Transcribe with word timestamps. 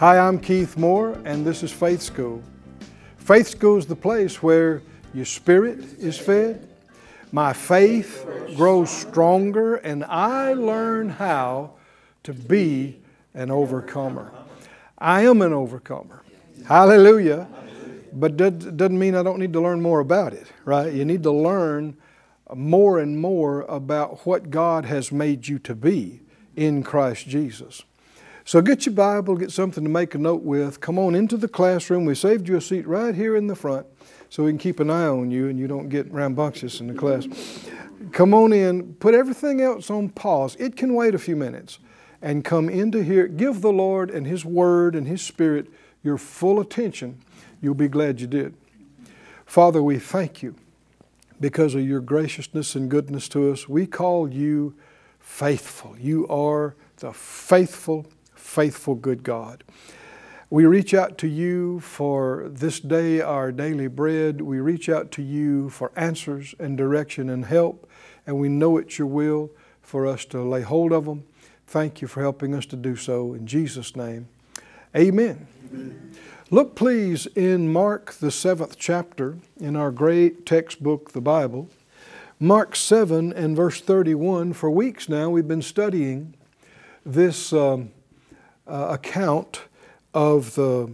Hi, 0.00 0.18
I'm 0.18 0.40
Keith 0.40 0.78
Moore, 0.78 1.20
and 1.26 1.44
this 1.44 1.62
is 1.62 1.70
Faith 1.70 2.00
School. 2.00 2.42
Faith 3.18 3.48
School 3.48 3.76
is 3.76 3.84
the 3.84 3.94
place 3.94 4.42
where 4.42 4.80
your 5.12 5.26
spirit 5.26 5.78
is 5.98 6.16
fed, 6.16 6.66
my 7.32 7.52
faith 7.52 8.26
grows 8.56 8.88
stronger, 8.88 9.74
and 9.74 10.02
I 10.04 10.54
learn 10.54 11.10
how 11.10 11.72
to 12.22 12.32
be 12.32 12.98
an 13.34 13.50
overcomer. 13.50 14.32
I 14.96 15.26
am 15.26 15.42
an 15.42 15.52
overcomer. 15.52 16.22
Hallelujah. 16.66 17.46
But 18.14 18.38
that 18.38 18.78
doesn't 18.78 18.98
mean 18.98 19.14
I 19.14 19.22
don't 19.22 19.38
need 19.38 19.52
to 19.52 19.60
learn 19.60 19.82
more 19.82 20.00
about 20.00 20.32
it, 20.32 20.46
right? 20.64 20.90
You 20.90 21.04
need 21.04 21.24
to 21.24 21.30
learn 21.30 21.94
more 22.54 23.00
and 23.00 23.20
more 23.20 23.66
about 23.68 24.24
what 24.24 24.48
God 24.48 24.86
has 24.86 25.12
made 25.12 25.46
you 25.46 25.58
to 25.58 25.74
be 25.74 26.22
in 26.56 26.84
Christ 26.84 27.28
Jesus. 27.28 27.82
So 28.44 28.62
get 28.62 28.86
your 28.86 28.94
Bible, 28.94 29.36
get 29.36 29.50
something 29.50 29.84
to 29.84 29.90
make 29.90 30.14
a 30.14 30.18
note 30.18 30.42
with. 30.42 30.80
Come 30.80 30.98
on 30.98 31.14
into 31.14 31.36
the 31.36 31.48
classroom. 31.48 32.04
We 32.04 32.14
saved 32.14 32.48
you 32.48 32.56
a 32.56 32.60
seat 32.60 32.86
right 32.86 33.14
here 33.14 33.36
in 33.36 33.46
the 33.46 33.54
front 33.54 33.86
so 34.28 34.44
we 34.44 34.50
can 34.50 34.58
keep 34.58 34.80
an 34.80 34.90
eye 34.90 35.06
on 35.06 35.30
you 35.30 35.48
and 35.48 35.58
you 35.58 35.66
don't 35.66 35.88
get 35.88 36.10
rambunctious 36.12 36.80
in 36.80 36.86
the 36.86 36.94
class. 36.94 37.26
Come 38.12 38.32
on 38.32 38.52
in, 38.52 38.94
put 38.94 39.14
everything 39.14 39.60
else 39.60 39.90
on 39.90 40.08
pause. 40.08 40.56
It 40.56 40.76
can 40.76 40.94
wait 40.94 41.14
a 41.14 41.18
few 41.18 41.36
minutes 41.36 41.78
and 42.22 42.44
come 42.44 42.68
into 42.68 43.02
here. 43.02 43.26
Give 43.26 43.60
the 43.60 43.72
Lord 43.72 44.10
and 44.10 44.26
His 44.26 44.44
Word 44.44 44.94
and 44.94 45.06
His 45.06 45.22
Spirit 45.22 45.70
your 46.02 46.18
full 46.18 46.60
attention. 46.60 47.20
You'll 47.60 47.74
be 47.74 47.88
glad 47.88 48.20
you 48.20 48.26
did. 48.26 48.54
Father, 49.44 49.82
we 49.82 49.98
thank 49.98 50.42
you 50.42 50.54
because 51.40 51.74
of 51.74 51.86
your 51.86 52.00
graciousness 52.00 52.74
and 52.74 52.90
goodness 52.90 53.28
to 53.30 53.52
us. 53.52 53.68
We 53.68 53.86
call 53.86 54.28
you 54.28 54.74
faithful. 55.18 55.96
You 55.98 56.26
are 56.28 56.74
the 56.98 57.12
faithful, 57.12 58.06
faithful 58.50 58.96
good 58.96 59.22
God. 59.22 59.62
We 60.50 60.66
reach 60.66 60.92
out 60.92 61.16
to 61.18 61.28
you 61.28 61.78
for 61.78 62.48
this 62.50 62.80
day, 62.80 63.20
our 63.20 63.52
daily 63.52 63.86
bread. 63.86 64.40
We 64.40 64.58
reach 64.58 64.88
out 64.88 65.12
to 65.12 65.22
you 65.22 65.70
for 65.70 65.92
answers 65.94 66.56
and 66.58 66.76
direction 66.76 67.30
and 67.30 67.44
help, 67.44 67.88
and 68.26 68.40
we 68.40 68.48
know 68.48 68.76
it's 68.76 68.98
your 68.98 69.06
will 69.06 69.52
for 69.80 70.04
us 70.04 70.24
to 70.26 70.42
lay 70.42 70.62
hold 70.62 70.92
of 70.92 71.04
them. 71.04 71.22
Thank 71.68 72.02
you 72.02 72.08
for 72.08 72.22
helping 72.22 72.52
us 72.52 72.66
to 72.66 72.76
do 72.76 72.96
so. 72.96 73.34
In 73.34 73.46
Jesus' 73.46 73.94
name, 73.94 74.26
amen. 74.96 75.46
amen. 75.72 76.16
Look, 76.50 76.74
please, 76.74 77.26
in 77.36 77.72
Mark, 77.72 78.14
the 78.14 78.32
seventh 78.32 78.76
chapter, 78.76 79.38
in 79.60 79.76
our 79.76 79.92
great 79.92 80.44
textbook, 80.44 81.12
the 81.12 81.20
Bible. 81.20 81.70
Mark 82.40 82.74
7 82.74 83.32
and 83.32 83.54
verse 83.54 83.80
31. 83.80 84.54
For 84.54 84.68
weeks 84.68 85.08
now, 85.08 85.30
we've 85.30 85.46
been 85.46 85.62
studying 85.62 86.34
this 87.06 87.52
um, 87.52 87.90
uh, 88.70 88.88
account 88.90 89.62
of 90.14 90.54
the 90.54 90.92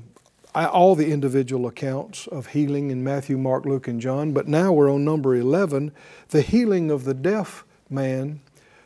all 0.54 0.94
the 0.94 1.12
individual 1.12 1.66
accounts 1.66 2.26
of 2.28 2.48
healing 2.48 2.90
in 2.90 3.04
Matthew, 3.04 3.36
Mark, 3.36 3.66
Luke, 3.66 3.86
and 3.86 4.00
John, 4.00 4.32
but 4.32 4.48
now 4.48 4.72
we're 4.72 4.90
on 4.90 5.04
number 5.04 5.36
11, 5.36 5.92
the 6.30 6.40
healing 6.40 6.90
of 6.90 7.04
the 7.04 7.12
deaf 7.12 7.62
man 7.90 8.40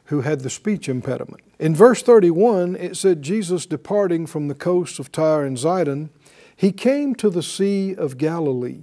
who 0.06 0.23
had 0.23 0.41
the 0.41 0.51
speech 0.51 0.89
impediment. 0.89 1.43
In 1.61 1.77
verse 1.77 2.03
31, 2.03 2.75
it 2.75 2.97
said, 2.97 3.23
Jesus 3.23 3.67
departing 3.67 4.27
from 4.27 4.49
the 4.49 4.55
coast 4.56 4.99
of 4.99 5.12
Tyre 5.12 5.45
and 5.45 5.57
Zidon, 5.57 6.09
he 6.57 6.72
came 6.72 7.15
to 7.15 7.31
the 7.31 7.43
Sea 7.43 7.95
of 7.95 8.19
Galilee 8.19 8.81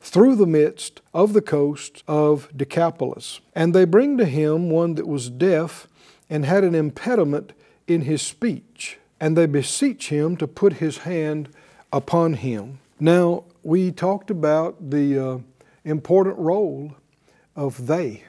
through 0.00 0.36
the 0.36 0.46
midst 0.46 1.02
of 1.12 1.34
the 1.34 1.42
coast 1.42 2.02
of 2.08 2.48
Decapolis. 2.56 3.40
And 3.54 3.74
they 3.74 3.84
bring 3.84 4.16
to 4.16 4.24
him 4.24 4.70
one 4.70 4.94
that 4.94 5.06
was 5.06 5.28
deaf 5.28 5.86
and 6.30 6.46
had 6.46 6.64
an 6.64 6.74
impediment 6.74 7.52
in 7.86 8.02
his 8.02 8.22
speech 8.22 8.98
and 9.20 9.36
they 9.36 9.46
beseech 9.46 10.08
him 10.08 10.36
to 10.36 10.46
put 10.46 10.74
his 10.74 10.98
hand 10.98 11.48
upon 11.92 12.34
him. 12.34 12.78
Now, 13.00 13.44
we 13.62 13.92
talked 13.92 14.30
about 14.30 14.90
the 14.90 15.18
uh, 15.18 15.38
important 15.84 16.38
role 16.38 16.94
of 17.56 17.86
they. 17.86 18.24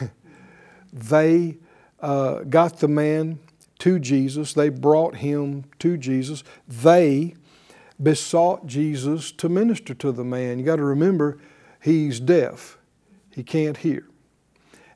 they 0.92 1.56
uh, 2.00 2.40
got 2.40 2.78
the 2.78 2.88
man 2.88 3.38
to 3.80 3.98
Jesus, 3.98 4.52
they 4.54 4.68
brought 4.68 5.16
him 5.16 5.64
to 5.78 5.96
Jesus, 5.96 6.44
they 6.66 7.34
besought 8.02 8.66
Jesus 8.66 9.32
to 9.32 9.48
minister 9.48 9.94
to 9.94 10.12
the 10.12 10.24
man. 10.24 10.58
You 10.58 10.64
got 10.64 10.76
to 10.76 10.84
remember, 10.84 11.38
he's 11.82 12.20
deaf, 12.20 12.78
he 13.30 13.42
can't 13.42 13.76
hear, 13.78 14.06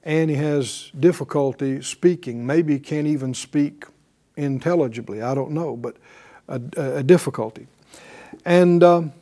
and 0.03 0.31
he 0.31 0.37
has 0.37 0.91
difficulty 0.99 1.83
speaking. 1.83 2.47
Maybe 2.47 2.75
he 2.75 2.81
can't 2.81 3.07
even 3.07 3.35
speak 3.35 3.85
intelligibly. 4.39 5.21
I 5.21 5.35
don't 5.35 5.51
know, 5.51 5.77
but 5.77 5.97
a, 6.49 6.61
a 6.77 7.03
difficulty. 7.03 7.67
And 8.45 8.83
um, 8.83 9.13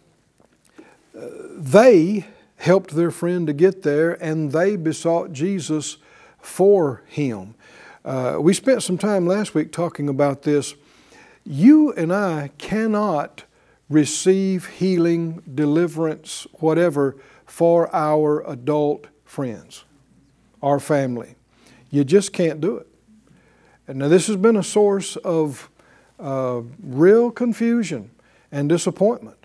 they 1.13 2.27
helped 2.57 2.91
their 2.95 3.11
friend 3.11 3.47
to 3.47 3.53
get 3.53 3.83
there, 3.83 4.13
and 4.23 4.53
they 4.53 4.77
besought 4.77 5.33
Jesus 5.33 5.97
for 6.39 7.03
him. 7.07 7.55
Uh, 8.05 8.39
we 8.41 8.55
spent 8.55 8.83
some 8.83 8.99
time 8.99 9.27
last 9.27 9.55
week 9.55 9.73
talking 9.73 10.09
about 10.09 10.43
this. 10.43 10.75
You 11.45 11.93
and 11.93 12.13
I 12.13 12.51
cannot 12.59 13.45
receive 13.89 14.67
healing, 14.67 15.43
deliverance, 15.55 16.47
whatever, 16.55 17.17
for 17.47 17.95
our 17.95 18.43
adult 18.49 19.07
friends, 19.25 19.85
our 20.63 20.81
family. 20.81 21.35
You 21.91 22.05
just 22.05 22.33
can't 22.33 22.61
do 22.61 22.77
it. 22.77 22.87
And 23.89 23.99
now, 23.99 24.09
this 24.09 24.27
has 24.27 24.37
been 24.37 24.57
a 24.57 24.65
source 24.65 25.17
of 25.17 25.71
uh, 26.19 26.63
real 26.83 27.31
confusion 27.31 28.11
and 28.51 28.69
disappointment 28.69 29.37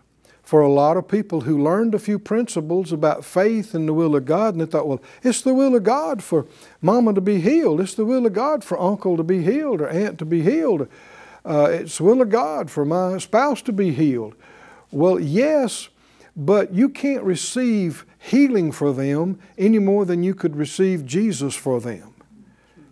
for 0.41 0.61
a 0.61 0.69
lot 0.69 0.97
of 0.97 1.07
people 1.07 1.41
who 1.41 1.63
learned 1.63 1.93
a 1.93 1.99
few 1.99 2.19
principles 2.19 2.91
about 2.91 3.23
faith 3.23 3.73
and 3.73 3.87
the 3.87 3.93
will 3.93 4.15
of 4.15 4.25
God, 4.25 4.53
and 4.53 4.61
they 4.61 4.65
thought, 4.65 4.87
well, 4.87 5.01
it's 5.23 5.41
the 5.41 5.53
will 5.53 5.75
of 5.75 5.83
God 5.83 6.23
for 6.23 6.45
mama 6.81 7.13
to 7.13 7.21
be 7.21 7.39
healed. 7.39 7.79
It's 7.79 7.93
the 7.93 8.03
will 8.03 8.25
of 8.25 8.33
God 8.33 8.63
for 8.63 8.79
uncle 8.79 9.15
to 9.15 9.23
be 9.23 9.43
healed 9.43 9.79
or 9.79 9.87
aunt 9.87 10.17
to 10.19 10.25
be 10.25 10.41
healed. 10.41 10.89
Uh, 11.45 11.69
it's 11.71 11.99
the 11.99 12.03
will 12.03 12.21
of 12.21 12.29
God 12.29 12.69
for 12.69 12.83
my 12.83 13.17
spouse 13.19 13.61
to 13.61 13.71
be 13.71 13.91
healed. 13.91 14.35
Well, 14.91 15.19
yes, 15.19 15.87
but 16.35 16.73
you 16.73 16.89
can't 16.89 17.23
receive 17.23 18.05
healing 18.17 18.71
for 18.71 18.91
them 18.91 19.39
any 19.57 19.79
more 19.79 20.03
than 20.03 20.23
you 20.23 20.35
could 20.35 20.55
receive 20.55 21.05
Jesus 21.05 21.55
for 21.55 21.79
them 21.79 22.10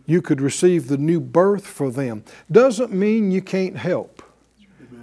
you 0.09 0.24
could 0.24 0.42
receive 0.42 0.88
the 0.88 0.97
new 0.97 1.20
birth 1.20 1.68
for 1.68 1.92
them. 1.92 2.24
Doesn't 2.52 2.92
mean 2.92 3.30
you 3.30 3.44
can't 3.44 3.78
help, 3.78 4.24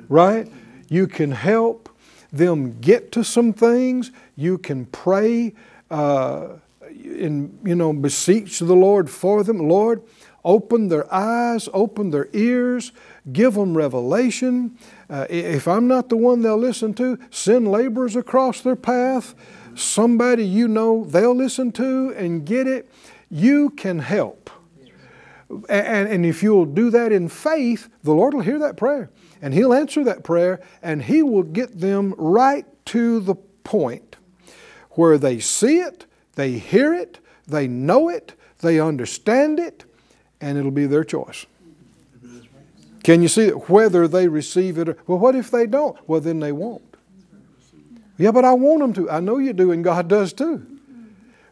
right? 0.09 0.50
You 0.89 1.06
can 1.06 1.31
help 1.31 1.89
them 2.33 2.81
get 2.81 3.12
to 3.12 3.22
some 3.22 3.53
things. 3.53 4.11
You 4.34 4.59
can 4.59 4.87
pray 4.87 5.55
uh, 5.93 6.49
and, 6.81 7.56
you 7.62 7.77
know, 7.77 7.93
beseech 7.93 8.59
the 8.59 8.75
Lord 8.75 9.09
for 9.09 9.45
them. 9.45 9.69
Lord, 9.69 10.03
open 10.45 10.89
their 10.89 11.12
eyes, 11.15 11.69
open 11.72 12.11
their 12.11 12.28
ears, 12.33 12.91
give 13.33 13.55
them 13.55 13.77
revelation. 13.77 14.77
Uh, 15.09 15.27
if 15.31 15.69
I'm 15.69 15.87
not 15.87 16.09
the 16.09 16.16
one 16.16 16.43
they'll 16.43 16.59
listen 16.59 16.95
to, 16.95 17.16
send 17.31 17.71
laborers 17.71 18.16
across 18.16 18.60
their 18.60 18.77
path, 18.77 19.36
somebody 19.77 20.45
you 20.45 20.66
know 20.66 21.04
they'll 21.04 21.34
listen 21.34 21.71
to 21.72 22.13
and 22.16 22.45
get 22.45 22.66
it. 22.66 22.91
You 23.31 23.71
can 23.71 24.01
help. 24.01 24.51
And, 25.69 26.09
and 26.09 26.27
if 26.27 26.43
you'll 26.43 26.66
do 26.66 26.91
that 26.91 27.13
in 27.13 27.28
faith, 27.28 27.89
the 28.03 28.13
Lord 28.13 28.34
will 28.34 28.43
hear 28.43 28.59
that 28.59 28.77
prayer 28.77 29.10
and 29.41 29.54
He'll 29.54 29.72
answer 29.75 30.03
that 30.04 30.25
prayer 30.25 30.60
and 30.83 31.03
He 31.03 31.22
will 31.22 31.43
get 31.43 31.81
them 31.81 32.15
right 32.19 32.66
to 32.87 33.21
the 33.21 33.34
point 33.65 34.16
where 34.93 35.19
they 35.19 35.39
see 35.39 35.78
it, 35.78 36.07
they 36.34 36.53
hear 36.53 36.95
it, 36.95 37.19
they 37.47 37.69
know 37.69 38.09
it, 38.09 38.34
they 38.60 38.81
understand 38.81 39.59
it, 39.59 39.84
and 40.41 40.59
it'll 40.59 40.71
be 40.71 40.87
their 40.87 41.04
choice. 41.04 41.47
Can 43.04 43.22
you 43.22 43.28
see 43.28 43.45
it? 43.45 43.69
Whether 43.69 44.09
they 44.09 44.27
receive 44.27 44.78
it 44.78 44.89
or, 44.89 44.97
well, 45.07 45.19
what 45.19 45.37
if 45.37 45.51
they 45.51 45.66
don't? 45.66 45.97
Well, 46.09 46.21
then 46.21 46.41
they 46.41 46.51
won't. 46.51 46.83
Yeah, 48.19 48.33
but 48.33 48.45
I 48.45 48.54
want 48.54 48.81
them 48.81 48.93
to. 48.95 49.10
I 49.10 49.21
know 49.21 49.39
you 49.39 49.53
do, 49.53 49.71
and 49.71 49.84
God 49.84 50.09
does 50.09 50.33
too. 50.33 50.66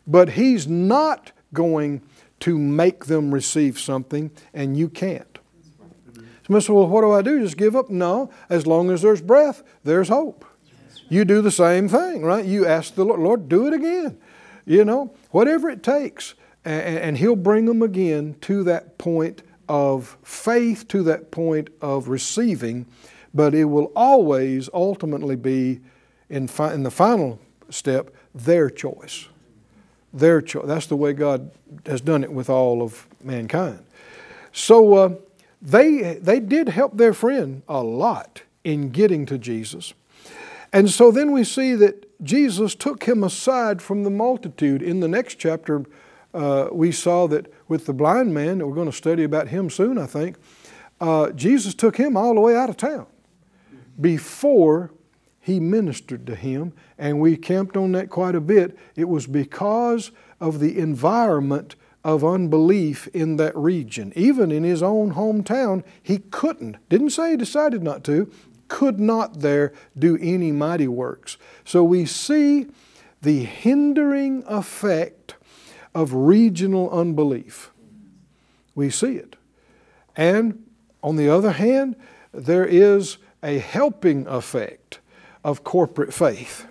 But 0.07 0.31
He's 0.31 0.67
not 0.67 1.31
going 1.53 2.03
to 2.41 2.59
make 2.59 3.07
them 3.07 3.33
receive 3.33 3.79
something, 3.79 4.31
and 4.53 4.77
you 4.77 4.89
can't. 4.89 5.39
Somebody 6.47 6.65
said, 6.65 6.75
Well, 6.75 6.89
what 6.89 7.01
do 7.01 7.11
I 7.11 7.23
do? 7.23 7.41
Just 7.41 7.57
give 7.57 7.75
up? 7.75 7.89
No. 7.89 8.31
As 8.49 8.67
long 8.67 8.91
as 8.91 9.03
there's 9.03 9.23
breath, 9.23 9.63
there's 9.83 10.09
hope. 10.09 10.45
You 11.09 11.25
do 11.25 11.41
the 11.41 11.51
same 11.51 11.89
thing, 11.89 12.23
right? 12.23 12.45
You 12.45 12.67
ask 12.67 12.95
the 12.95 13.05
Lord, 13.05 13.21
Lord, 13.21 13.49
do 13.49 13.67
it 13.67 13.75
again. 13.75 14.19
You 14.67 14.85
know, 14.85 15.15
whatever 15.31 15.69
it 15.71 15.83
takes. 15.83 16.35
And, 16.65 16.99
and 16.99 17.19
He'll 17.19 17.37
bring 17.37 17.67
them 17.67 17.83
again 17.83 18.37
to 18.43 18.63
that 18.65 18.99
point 18.99 19.43
of 19.69 20.19
faith, 20.23 20.87
to 20.89 21.03
that 21.05 21.31
point 21.31 21.71
of 21.81 22.09
receiving. 22.09 22.87
But 23.33 23.55
it 23.55 23.65
will 23.65 23.91
always 23.97 24.69
ultimately 24.73 25.37
be, 25.37 25.81
in, 26.29 26.47
fi- 26.47 26.75
in 26.75 26.83
the 26.83 26.91
final 26.91 27.41
step, 27.71 28.11
their 28.35 28.71
choice. 28.71 29.29
Their 30.15 30.41
choice. 30.41 30.67
That's 30.67 30.87
the 30.87 30.97
way 30.97 31.13
God 31.13 31.51
has 31.87 32.01
done 32.01 32.23
it 32.23 32.33
with 32.33 32.49
all 32.49 32.83
of 32.83 33.07
mankind. 33.23 33.85
So 34.53 34.95
uh, 34.95 35.15
they, 35.61 36.15
they 36.15 36.39
did 36.39 36.69
help 36.69 36.97
their 36.97 37.13
friend 37.13 37.63
a 37.69 37.83
lot 37.83 38.43
in 38.63 38.91
getting 38.91 39.27
to 39.27 39.37
Jesus. 39.37 39.93
And 40.73 40.89
so 40.89 41.11
then 41.11 41.33
we 41.33 41.45
see 41.45 41.75
that 41.75 42.23
Jesus 42.23 42.75
took 42.75 43.05
him 43.05 43.25
aside 43.25 43.83
from 43.83 44.05
the 44.05 44.11
multitude. 44.11 44.83
In 44.83 45.01
the 45.01 45.09
next 45.09 45.37
chapter, 45.37 45.85
uh, 46.33 46.69
we 46.73 46.93
saw 46.93 47.27
that 47.29 47.53
with 47.69 47.87
the 47.87 47.93
blind 47.93 48.33
man, 48.33 48.67
we're 48.67 48.75
going 48.75 48.91
to 48.91 48.97
study 48.97 49.25
about 49.25 49.49
him 49.49 49.69
soon, 49.69 49.99
I 49.99 50.07
think, 50.07 50.37
uh, 51.01 51.31
Jesus 51.31 51.75
took 51.75 51.97
him 51.97 52.17
all 52.17 52.35
the 52.35 52.41
way 52.41 52.57
out 52.57 52.71
of 52.71 52.77
town 52.77 53.07
before 54.01 54.91
he 55.45 55.61
ministered 55.61 56.27
to 56.27 56.35
him. 56.35 56.73
And 56.97 57.21
we 57.21 57.37
camped 57.37 57.77
on 57.77 57.93
that 57.93 58.09
quite 58.09 58.35
a 58.35 58.41
bit. 58.41 58.79
It 58.97 59.11
was 59.11 59.27
because 59.27 60.11
of 60.41 60.59
the 60.59 60.79
environment 60.79 61.77
of 62.03 62.25
unbelief 62.25 63.09
in 63.09 63.37
that 63.37 63.55
region. 63.55 64.11
Even 64.17 64.51
in 64.51 64.65
his 64.65 64.83
own 64.83 65.13
hometown, 65.13 65.85
he 66.03 66.19
couldn't, 66.19 66.79
didn't 66.89 67.11
say 67.11 67.33
he 67.33 67.37
decided 67.37 67.83
not 67.83 68.03
to, 68.05 68.33
could 68.69 68.99
not 68.99 69.41
there 69.41 69.75
do 69.99 70.17
any 70.19 70.51
mighty 70.51 70.89
works. 70.89 71.37
So 71.63 71.85
we 71.85 72.07
see 72.07 72.69
the 73.21 73.45
hindering 73.45 74.45
effect 74.47 75.35
of 75.95 76.15
regional 76.15 76.91
unbelief. 76.91 77.71
We 78.75 78.89
see 78.89 79.17
it. 79.17 79.37
And 80.17 80.65
on 81.03 81.17
the 81.17 81.29
other 81.29 81.53
hand, 81.53 81.97
there 82.33 82.65
is 82.65 83.19
a 83.43 83.59
helping 83.59 84.27
effect 84.27 85.01
of 85.45 85.63
corporate 85.63 86.13
faith. 86.13 86.67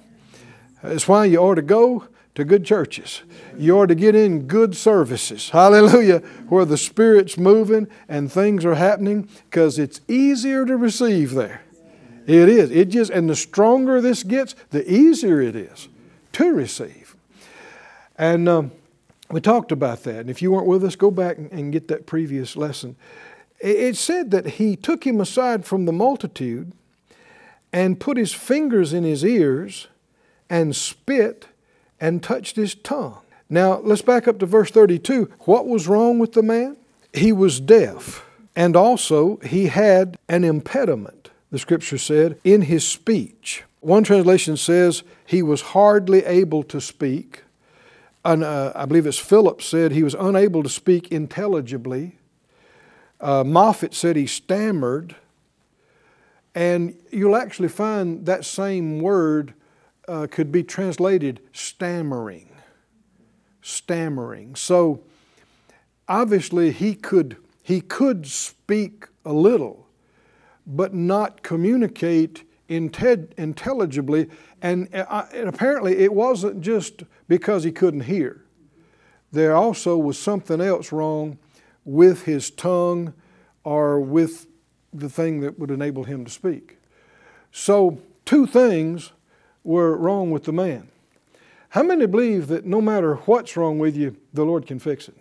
That's 0.82 1.08
why 1.08 1.26
you 1.26 1.38
ought 1.38 1.56
to 1.56 1.62
go 1.62 2.08
to 2.36 2.44
good 2.44 2.66
churches. 2.66 3.22
You 3.58 3.80
ought 3.80 3.86
to 3.88 3.96
get 3.96 4.16
in 4.16 4.48
good 4.48 4.76
services. 4.76 5.52
Hallelujah. 5.52 6.20
Where 6.50 6.66
the 6.66 6.78
Spirit's 6.78 7.38
moving 7.38 7.88
and 8.10 8.32
things 8.32 8.66
are 8.66 8.76
happening 8.76 9.30
because 9.50 9.78
it's 9.78 10.02
easier 10.08 10.66
to 10.66 10.76
receive 10.76 11.34
there. 11.34 11.62
It 12.26 12.50
is. 12.50 12.72
It 12.72 12.86
just, 12.86 13.12
and 13.12 13.30
the 13.30 13.36
stronger 13.36 14.02
this 14.02 14.24
gets, 14.24 14.56
the 14.72 14.90
easier 14.92 15.42
it 15.42 15.56
is 15.56 15.88
to 16.34 16.54
receive. 16.54 17.16
And 18.18 18.50
um, 18.50 18.72
we 19.30 19.42
talked 19.42 19.72
about 19.72 20.04
that. 20.04 20.22
And 20.22 20.30
if 20.30 20.42
you 20.42 20.52
weren't 20.52 20.68
with 20.68 20.84
us, 20.84 20.96
go 20.96 21.12
back 21.12 21.38
and 21.38 21.72
get 21.72 21.88
that 21.90 22.06
previous 22.06 22.56
lesson. 22.56 22.96
It 23.60 23.96
said 23.96 24.32
that 24.32 24.46
he 24.46 24.76
took 24.76 25.06
him 25.06 25.22
aside 25.22 25.66
from 25.66 25.86
the 25.86 25.94
multitude 25.94 26.74
and 27.74 28.00
put 28.00 28.18
his 28.18 28.34
fingers 28.34 28.94
in 28.94 29.04
his 29.04 29.26
ears 29.26 29.88
and 30.50 30.76
spit 30.76 31.48
and 32.00 32.24
touched 32.24 32.56
his 32.56 32.76
tongue. 32.76 33.20
Now, 33.50 33.80
let's 33.80 34.02
back 34.02 34.28
up 34.28 34.40
to 34.40 34.46
verse 34.46 34.72
32. 34.72 35.32
What 35.42 35.68
was 35.68 35.88
wrong 35.88 36.20
with 36.20 36.34
the 36.34 36.44
man? 36.44 36.78
He 37.12 37.32
was 37.32 37.60
deaf, 37.60 38.26
and 38.56 38.76
also 38.76 39.38
he 39.38 39.68
had 39.68 40.18
an 40.30 40.44
impediment 40.44 41.24
the 41.54 41.60
scripture 41.60 42.00
said, 42.00 42.40
in 42.44 42.64
his 42.64 42.86
speech. 42.86 43.64
One 43.80 44.04
translation 44.04 44.58
says 44.58 45.04
he 45.24 45.44
was 45.44 45.62
hardly 45.62 46.26
able 46.26 46.64
to 46.64 46.82
speak. 46.82 47.44
And, 48.26 48.44
uh, 48.44 48.74
I 48.76 48.86
believe 48.86 49.06
it's 49.06 49.20
Philip 49.20 49.62
said 49.62 49.92
he 49.92 50.02
was 50.02 50.16
unable 50.16 50.64
to 50.64 50.70
speak 50.70 51.12
intelligibly. 51.12 52.18
Uh, 53.22 53.44
Moffatt 53.44 53.94
said 53.94 54.16
he 54.16 54.26
stammered. 54.26 55.16
And 56.56 56.96
you'll 57.12 57.36
actually 57.36 57.70
find 57.70 58.26
that 58.26 58.46
same 58.46 59.00
word 59.00 59.54
uh, 60.08 60.28
could 60.30 60.52
be 60.52 60.64
translated 60.64 61.40
stammering. 61.52 62.50
Stammering. 63.62 64.56
So 64.56 65.04
obviously 66.08 66.72
he 66.72 66.94
could, 66.94 67.38
he 67.64 67.82
could 67.82 68.28
speak 68.28 69.08
a 69.26 69.34
little 69.34 69.84
but 70.66 70.94
not 70.94 71.44
communicate 71.44 72.44
intelligibly. 72.68 74.30
And, 74.62 74.94
uh, 74.94 75.26
and 75.34 75.50
apparently, 75.50 75.98
it 76.00 76.14
wasn't 76.14 76.62
just 76.62 77.04
because 77.28 77.64
he 77.64 77.72
couldn't 77.72 78.02
hear, 78.02 78.46
there 79.32 79.56
also 79.56 79.98
was 79.98 80.18
something 80.18 80.62
else 80.62 80.92
wrong 80.92 81.38
with 81.86 82.24
his 82.24 82.50
tongue 82.50 83.14
or 83.64 84.00
with 84.00 84.48
the 84.94 85.10
thing 85.10 85.42
that 85.42 85.58
would 85.60 85.72
enable 85.72 86.04
him 86.04 86.26
to 86.26 86.32
speak. 86.32 86.78
So, 87.52 88.00
two 88.26 88.46
things 88.46 89.12
were 89.64 89.96
wrong 89.96 90.32
with 90.32 90.44
the 90.46 90.54
man. 90.54 90.90
How 91.70 91.84
many 91.84 92.06
believe 92.06 92.48
that 92.48 92.66
no 92.66 92.82
matter 92.82 93.16
what's 93.16 93.58
wrong 93.58 93.80
with 93.80 93.96
you, 93.96 94.16
the 94.34 94.46
Lord 94.46 94.68
can 94.68 94.80
fix 94.80 95.08
it? 95.08 95.16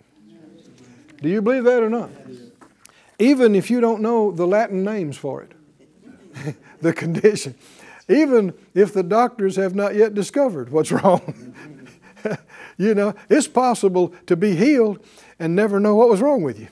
Do 1.23 1.29
you 1.29 1.41
believe 1.41 1.65
that 1.65 1.83
or 1.83 1.89
not? 1.89 2.11
even 3.23 3.55
if 3.55 3.71
you 3.71 3.81
don't 3.81 4.03
know 4.03 4.33
the 4.33 4.47
Latin 4.47 4.83
names 4.83 5.17
for 5.17 5.43
it, 5.43 6.57
the 6.81 6.93
condition, 6.93 7.55
even 8.09 8.53
if 8.75 8.93
the 8.93 9.03
doctors 9.03 9.55
have 9.55 9.77
not 9.77 9.95
yet 9.95 10.13
discovered 10.13 10.71
what's 10.71 10.91
wrong. 11.03 11.55
you 12.77 12.95
know, 12.95 13.15
it's 13.29 13.47
possible 13.47 14.13
to 14.27 14.35
be 14.35 14.57
healed 14.57 14.99
and 15.39 15.55
never 15.55 15.79
know 15.79 15.95
what 15.95 16.09
was 16.09 16.21
wrong 16.21 16.43
with 16.43 16.59
you. 16.59 16.69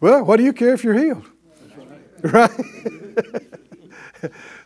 Well, 0.00 0.24
what 0.24 0.36
do 0.36 0.44
you 0.44 0.52
care 0.52 0.74
if 0.74 0.84
you're 0.84 0.98
healed? 0.98 1.24
Right? 2.32 2.50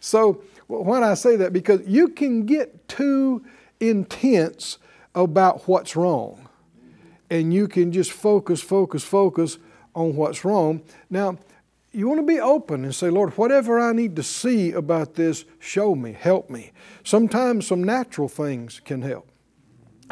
so, 0.00 0.42
when 0.66 1.02
I 1.04 1.14
say 1.14 1.36
that, 1.36 1.52
because 1.52 1.86
you 1.86 2.08
can 2.08 2.46
get 2.46 2.88
too 2.88 3.44
intense 3.80 4.78
about 5.14 5.68
what's 5.68 5.94
wrong, 5.94 6.48
and 7.28 7.52
you 7.52 7.68
can 7.68 7.92
just 7.92 8.12
focus, 8.12 8.62
focus, 8.62 9.02
focus 9.02 9.58
on 9.94 10.16
what's 10.16 10.44
wrong. 10.44 10.82
Now, 11.10 11.36
you 11.92 12.08
want 12.08 12.20
to 12.20 12.26
be 12.26 12.40
open 12.40 12.84
and 12.84 12.94
say, 12.94 13.10
Lord, 13.10 13.36
whatever 13.36 13.78
I 13.78 13.92
need 13.92 14.16
to 14.16 14.22
see 14.22 14.72
about 14.72 15.14
this, 15.14 15.44
show 15.58 15.94
me, 15.94 16.12
help 16.12 16.48
me. 16.48 16.72
Sometimes 17.04 17.66
some 17.66 17.84
natural 17.84 18.28
things 18.28 18.80
can 18.80 19.02
help. 19.02 19.28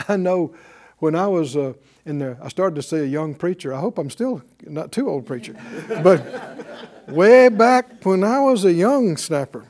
I 0.09 0.17
know 0.17 0.55
when 0.99 1.15
I 1.15 1.27
was 1.27 1.57
uh, 1.57 1.73
in 2.05 2.19
there, 2.19 2.39
I 2.43 2.49
started 2.49 2.77
to 2.77 2.83
see 2.83 2.99
a 2.99 3.05
young 3.05 3.35
preacher. 3.35 3.75
I 3.75 3.81
hope 3.81 3.99
I'm 3.99 4.11
still 4.11 4.43
not 4.67 4.93
too 4.93 5.09
old 5.09 5.27
preacher, 5.27 5.55
but 6.03 7.09
way 7.09 7.49
back 7.49 8.05
when 8.05 8.25
I 8.25 8.41
was 8.41 8.65
a 8.65 8.73
young 8.73 9.17
snapper. 9.17 9.67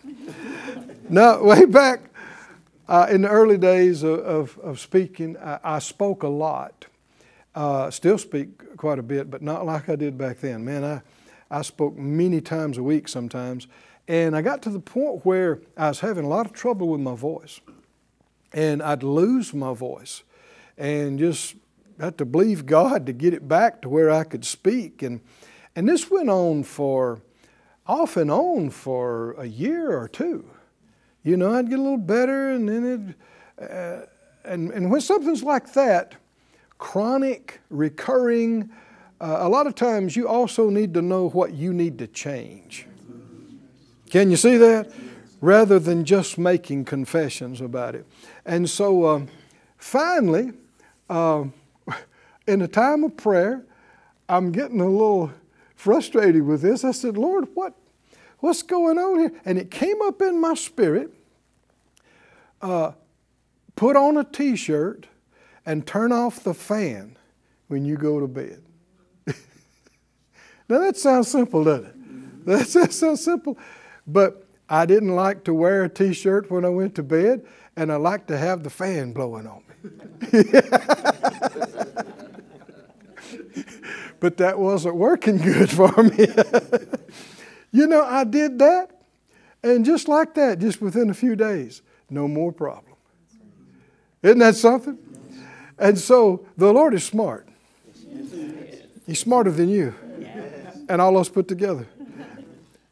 Now, 1.08 1.42
way 1.42 1.64
back 1.64 2.02
uh, 2.88 3.08
in 3.10 3.22
the 3.22 3.28
early 3.28 3.58
days 3.58 4.02
of, 4.02 4.20
of, 4.20 4.58
of 4.58 4.80
speaking, 4.80 5.36
I, 5.38 5.58
I 5.62 5.78
spoke 5.80 6.22
a 6.22 6.28
lot. 6.28 6.86
Uh, 7.54 7.90
still 7.90 8.18
speak 8.18 8.76
quite 8.76 8.98
a 8.98 9.02
bit, 9.02 9.30
but 9.30 9.42
not 9.42 9.66
like 9.66 9.88
I 9.88 9.96
did 9.96 10.16
back 10.16 10.38
then. 10.38 10.64
Man, 10.64 10.84
I, 10.84 11.02
I 11.50 11.62
spoke 11.62 11.96
many 11.96 12.40
times 12.40 12.78
a 12.78 12.82
week 12.82 13.08
sometimes. 13.08 13.66
And 14.06 14.36
I 14.36 14.42
got 14.42 14.62
to 14.62 14.70
the 14.70 14.80
point 14.80 15.24
where 15.24 15.60
I 15.76 15.88
was 15.88 16.00
having 16.00 16.24
a 16.24 16.28
lot 16.28 16.46
of 16.46 16.52
trouble 16.52 16.88
with 16.88 17.00
my 17.00 17.14
voice. 17.14 17.60
And 18.52 18.82
I'd 18.82 19.02
lose 19.02 19.52
my 19.54 19.74
voice 19.74 20.22
and 20.76 21.18
just 21.18 21.54
had 22.00 22.18
to 22.18 22.24
believe 22.24 22.66
God 22.66 23.06
to 23.06 23.12
get 23.12 23.34
it 23.34 23.46
back 23.46 23.82
to 23.82 23.88
where 23.88 24.10
I 24.10 24.24
could 24.24 24.44
speak. 24.44 25.02
And, 25.02 25.20
and 25.76 25.88
this 25.88 26.10
went 26.10 26.30
on 26.30 26.62
for, 26.62 27.20
off 27.86 28.16
and 28.16 28.30
on 28.30 28.70
for 28.70 29.32
a 29.32 29.46
year 29.46 29.96
or 29.96 30.08
two. 30.08 30.48
You 31.22 31.36
know, 31.36 31.54
I'd 31.54 31.68
get 31.68 31.78
a 31.78 31.82
little 31.82 31.98
better 31.98 32.50
and 32.50 32.68
then 32.68 33.16
it, 33.58 33.70
uh, 33.70 34.06
and, 34.44 34.70
and 34.70 34.90
when 34.90 35.00
something's 35.00 35.42
like 35.42 35.74
that, 35.74 36.14
chronic, 36.78 37.60
recurring, 37.68 38.70
uh, 39.20 39.38
a 39.40 39.48
lot 39.48 39.66
of 39.66 39.74
times 39.74 40.16
you 40.16 40.26
also 40.26 40.70
need 40.70 40.94
to 40.94 41.02
know 41.02 41.28
what 41.28 41.52
you 41.52 41.72
need 41.72 41.98
to 41.98 42.06
change. 42.06 42.86
Can 44.08 44.30
you 44.30 44.36
see 44.36 44.56
that? 44.56 44.90
Rather 45.40 45.78
than 45.78 46.04
just 46.04 46.38
making 46.38 46.84
confessions 46.84 47.60
about 47.60 47.94
it. 47.94 48.06
And 48.44 48.68
so 48.68 49.06
um, 49.06 49.28
finally, 49.76 50.52
uh, 51.08 51.44
in 52.50 52.62
a 52.62 52.68
time 52.68 53.04
of 53.04 53.16
prayer, 53.16 53.64
I'm 54.28 54.50
getting 54.50 54.80
a 54.80 54.88
little 54.88 55.30
frustrated 55.76 56.42
with 56.42 56.62
this. 56.62 56.84
I 56.84 56.90
said, 56.90 57.16
Lord, 57.16 57.46
what, 57.54 57.74
what's 58.40 58.62
going 58.62 58.98
on 58.98 59.20
here? 59.20 59.32
And 59.44 59.56
it 59.56 59.70
came 59.70 60.02
up 60.02 60.20
in 60.20 60.40
my 60.40 60.54
spirit. 60.54 61.14
Uh, 62.60 62.92
put 63.76 63.96
on 63.96 64.16
a 64.16 64.24
t 64.24 64.56
shirt 64.56 65.06
and 65.64 65.86
turn 65.86 66.10
off 66.12 66.42
the 66.42 66.52
fan 66.52 67.16
when 67.68 67.84
you 67.84 67.96
go 67.96 68.18
to 68.18 68.26
bed. 68.26 68.62
now 70.68 70.80
that 70.80 70.96
sounds 70.96 71.28
simple, 71.28 71.64
doesn't 71.64 71.86
it? 71.86 71.94
That's, 72.46 72.72
that's 72.72 72.96
so 72.96 73.16
simple. 73.16 73.58
But 74.06 74.46
I 74.68 74.86
didn't 74.86 75.14
like 75.14 75.44
to 75.44 75.52
wear 75.52 75.84
a 75.84 75.90
t 75.90 76.14
shirt 76.14 76.50
when 76.50 76.64
I 76.64 76.70
went 76.70 76.94
to 76.94 77.02
bed, 77.02 77.44
and 77.76 77.92
I 77.92 77.96
liked 77.96 78.28
to 78.28 78.38
have 78.38 78.62
the 78.62 78.70
fan 78.70 79.12
blowing 79.12 79.46
on 79.46 79.62
me. 79.68 80.44
but 84.20 84.36
that 84.38 84.58
wasn't 84.58 84.96
working 84.96 85.38
good 85.38 85.70
for 85.70 85.90
me. 86.02 86.26
you 87.72 87.86
know, 87.86 88.04
I 88.04 88.24
did 88.24 88.58
that, 88.58 89.02
and 89.62 89.84
just 89.84 90.08
like 90.08 90.34
that, 90.34 90.58
just 90.58 90.80
within 90.80 91.10
a 91.10 91.14
few 91.14 91.36
days, 91.36 91.82
no 92.08 92.28
more 92.28 92.52
problem. 92.52 92.94
Isn't 94.22 94.38
that 94.38 94.56
something? 94.56 94.98
And 95.78 95.98
so 95.98 96.46
the 96.56 96.72
Lord 96.72 96.94
is 96.94 97.04
smart. 97.04 97.48
He's 99.06 99.18
smarter 99.18 99.50
than 99.50 99.68
you 99.68 99.94
and 100.88 101.00
all 101.00 101.16
us 101.16 101.28
put 101.28 101.48
together. 101.48 101.86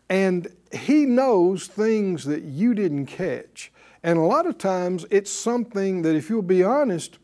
And 0.08 0.48
He 0.72 1.04
knows 1.04 1.66
things 1.66 2.24
that 2.24 2.42
you 2.42 2.72
didn't 2.72 3.06
catch. 3.06 3.70
And 4.02 4.18
a 4.18 4.22
lot 4.22 4.46
of 4.46 4.56
times 4.56 5.04
it's 5.10 5.30
something 5.30 6.02
that, 6.02 6.14
if 6.14 6.30
you'll 6.30 6.42
be 6.42 6.62
honest, 6.62 7.18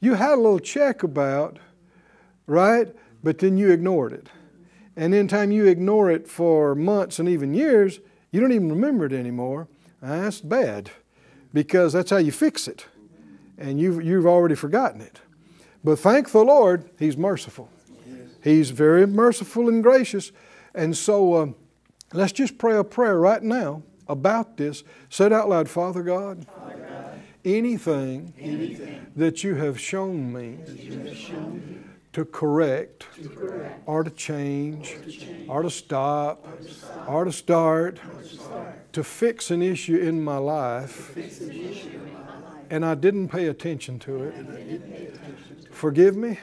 you 0.00 0.14
had 0.14 0.32
a 0.32 0.40
little 0.40 0.58
check 0.58 1.02
about, 1.02 1.58
right? 2.46 2.88
But 3.22 3.38
then 3.38 3.56
you 3.56 3.70
ignored 3.70 4.12
it. 4.12 4.28
And 4.96 5.14
in 5.14 5.26
time 5.26 5.50
you 5.50 5.66
ignore 5.66 6.10
it 6.10 6.28
for 6.28 6.74
months 6.74 7.18
and 7.18 7.28
even 7.28 7.54
years, 7.54 8.00
you 8.30 8.40
don't 8.40 8.52
even 8.52 8.68
remember 8.68 9.06
it 9.06 9.12
anymore. 9.12 9.68
That's 10.00 10.40
bad 10.40 10.90
because 11.52 11.92
that's 11.92 12.10
how 12.10 12.18
you 12.18 12.32
fix 12.32 12.68
it. 12.68 12.86
And 13.58 13.80
you've, 13.80 14.02
you've 14.04 14.26
already 14.26 14.54
forgotten 14.54 15.00
it. 15.00 15.20
But 15.82 15.98
thank 15.98 16.30
the 16.30 16.44
Lord, 16.44 16.88
He's 16.98 17.16
merciful. 17.16 17.70
He's 18.42 18.70
very 18.70 19.06
merciful 19.06 19.68
and 19.68 19.82
gracious. 19.82 20.30
And 20.74 20.96
so 20.96 21.36
um, 21.36 21.54
let's 22.12 22.32
just 22.32 22.58
pray 22.58 22.76
a 22.76 22.84
prayer 22.84 23.18
right 23.18 23.42
now 23.42 23.82
about 24.06 24.56
this. 24.56 24.84
Say 25.08 25.26
it 25.26 25.32
out 25.32 25.48
loud 25.48 25.68
Father 25.68 26.02
God, 26.02 26.46
Father 26.46 26.76
God 26.76 26.94
anything, 27.44 28.32
anything, 28.38 29.06
that 29.16 29.44
you 29.44 29.54
have 29.54 29.78
shown 29.78 30.32
me, 30.32 30.58
have 30.66 31.16
shown 31.16 31.62
me 31.66 31.78
to, 32.14 32.24
correct, 32.24 33.06
to 33.16 33.28
correct, 33.28 33.82
or 33.86 34.04
to 34.04 34.10
change, 34.10 34.94
or 34.94 35.02
to, 35.02 35.10
change, 35.10 35.48
or 35.48 35.62
to 35.62 35.70
stop, 35.70 36.46
or 36.46 36.56
to, 36.56 36.72
stop, 36.72 37.08
or 37.08 37.24
to 37.24 37.32
start, 37.32 37.98
to 38.92 39.04
fix 39.04 39.50
an 39.50 39.60
issue 39.62 39.96
in 39.96 40.22
my 40.22 40.38
life, 40.38 41.16
and 42.70 42.84
I 42.84 42.94
didn't 42.94 43.28
pay 43.28 43.48
attention 43.48 43.98
to 44.00 44.24
it. 44.24 44.34
Forgive 45.72 46.16
me. 46.16 46.38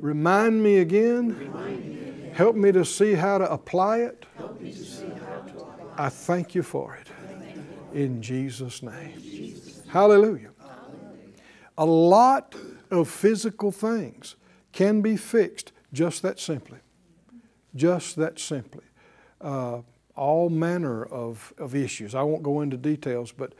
Remind 0.00 0.62
me 0.62 0.78
again. 0.78 2.32
Help 2.34 2.54
me 2.54 2.70
to 2.70 2.84
see 2.84 3.14
how 3.14 3.38
to 3.38 3.50
apply 3.50 4.00
it. 4.00 4.26
I 5.96 6.10
thank 6.10 6.54
you 6.54 6.62
for 6.62 6.96
it. 6.96 7.08
In 7.94 8.20
Jesus' 8.20 8.82
name. 8.82 9.56
Hallelujah. 9.88 10.50
A 11.78 11.86
lot 11.86 12.54
of 12.90 13.08
physical 13.08 13.72
things 13.72 14.36
can 14.76 15.00
be 15.00 15.16
fixed 15.16 15.72
just 15.92 16.20
that 16.20 16.38
simply. 16.38 16.78
Just 17.74 18.16
that 18.16 18.38
simply. 18.38 18.84
Uh, 19.40 19.80
all 20.14 20.50
manner 20.50 21.02
of, 21.02 21.54
of 21.56 21.74
issues. 21.74 22.14
I 22.14 22.22
won't 22.22 22.42
go 22.42 22.60
into 22.60 22.76
details, 22.76 23.32
but 23.32 23.54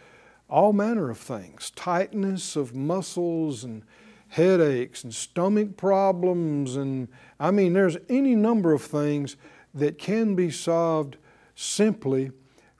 all 0.48 0.72
manner 0.72 1.10
of 1.10 1.18
things 1.18 1.70
tightness 1.70 2.54
of 2.54 2.74
muscles 2.74 3.64
and 3.64 3.82
headaches 4.28 5.04
and 5.04 5.14
stomach 5.14 5.78
problems. 5.78 6.76
And 6.76 7.08
I 7.40 7.50
mean, 7.50 7.72
there's 7.72 7.96
any 8.10 8.34
number 8.34 8.74
of 8.74 8.82
things 8.82 9.36
that 9.72 9.98
can 9.98 10.34
be 10.34 10.50
solved 10.50 11.16
simply 11.54 12.30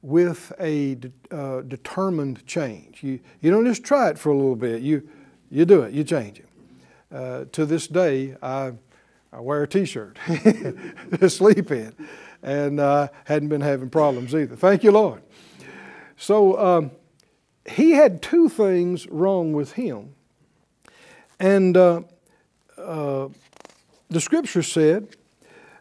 with 0.03 0.53
a 0.61 0.99
uh, 1.31 1.63
determined 1.63 2.47
change. 2.47 3.03
You, 3.03 3.19
you 3.41 3.51
don't 3.51 3.65
just 3.65 3.83
try 3.83 4.11
it 4.11 4.19
for 4.19 4.29
a 4.29 4.37
little 4.37 4.57
bit, 4.57 4.83
you, 4.83 5.09
you 5.51 5.65
do 5.65 5.83
it, 5.83 5.95
you 5.95 6.05
change 6.05 6.39
it. 6.39 6.46
Uh, 7.17 7.47
to 7.51 7.65
this 7.65 7.87
day, 7.89 8.37
I, 8.43 8.73
I 9.33 9.41
wear 9.41 9.63
a 9.63 9.67
t 9.67 9.87
shirt 9.87 10.19
to 11.19 11.31
sleep 11.31 11.71
in 11.71 11.95
and 12.43 12.79
uh, 12.79 13.09
hadn't 13.25 13.49
been 13.49 13.63
having 13.63 13.89
problems 13.89 14.35
either. 14.35 14.55
Thank 14.55 14.85
you, 14.85 14.91
Lord. 14.91 15.23
So 16.19 16.59
um, 16.59 16.91
he 17.65 17.93
had 17.93 18.21
two 18.21 18.51
things 18.51 19.07
wrong 19.07 19.55
with 19.55 19.73
him. 19.73 20.15
And 21.41 21.75
uh, 21.75 22.03
uh, 22.77 23.29
the 24.11 24.21
scripture 24.21 24.63
said 24.63 25.17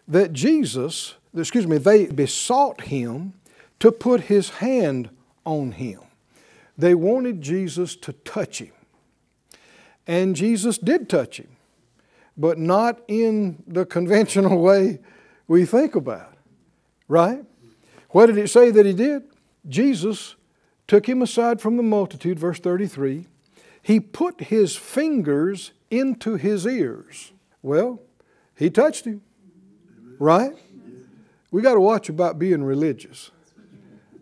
that 0.07 0.31
Jesus, 0.31 1.15
excuse 1.35 1.67
me, 1.67 1.79
they 1.79 2.05
besought 2.05 2.79
him 2.79 3.33
to 3.81 3.91
put 3.91 4.21
his 4.21 4.51
hand 4.51 5.09
on 5.43 5.73
him. 5.73 5.99
They 6.77 6.95
wanted 6.95 7.41
Jesus 7.41 7.97
to 7.97 8.13
touch 8.13 8.59
him. 8.59 8.71
And 10.07 10.35
Jesus 10.35 10.77
did 10.77 11.09
touch 11.09 11.39
him, 11.39 11.55
but 12.37 12.57
not 12.57 13.01
in 13.07 13.63
the 13.67 13.85
conventional 13.85 14.61
way 14.61 14.99
we 15.47 15.65
think 15.65 15.95
about, 15.95 16.33
right? 17.07 17.43
What 18.09 18.27
did 18.27 18.37
it 18.37 18.49
say 18.49 18.71
that 18.71 18.85
he 18.85 18.93
did? 18.93 19.23
Jesus 19.67 20.35
took 20.87 21.07
him 21.07 21.21
aside 21.21 21.59
from 21.61 21.77
the 21.77 21.83
multitude, 21.83 22.39
verse 22.39 22.59
33, 22.59 23.27
he 23.81 23.99
put 23.99 24.41
his 24.41 24.75
fingers 24.75 25.71
into 25.89 26.35
his 26.35 26.65
ears. 26.65 27.33
Well, 27.61 28.01
he 28.55 28.69
touched 28.69 29.05
him, 29.05 29.21
right? 30.19 30.53
We 31.51 31.61
got 31.61 31.73
to 31.73 31.79
watch 31.79 32.09
about 32.09 32.37
being 32.37 32.63
religious, 32.63 33.31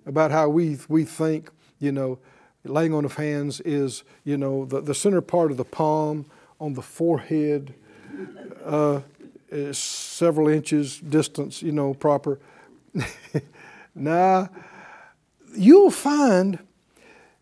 about 0.05 0.31
how 0.31 0.49
we, 0.49 0.77
we 0.87 1.03
think, 1.03 1.49
you 1.79 1.91
know, 1.91 2.19
laying 2.63 2.93
on 2.93 3.05
of 3.05 3.15
hands 3.15 3.59
is, 3.61 4.03
you 4.23 4.37
know, 4.37 4.65
the, 4.65 4.81
the 4.81 4.95
center 4.95 5.21
part 5.21 5.51
of 5.51 5.57
the 5.57 5.65
palm 5.65 6.25
on 6.59 6.73
the 6.73 6.81
forehead, 6.81 7.73
uh, 8.63 9.01
several 9.71 10.47
inches 10.47 10.99
distance, 10.99 11.61
you 11.61 11.71
know, 11.71 11.93
proper. 11.93 12.39
now, 13.95 14.49
you'll 15.55 15.91
find 15.91 16.59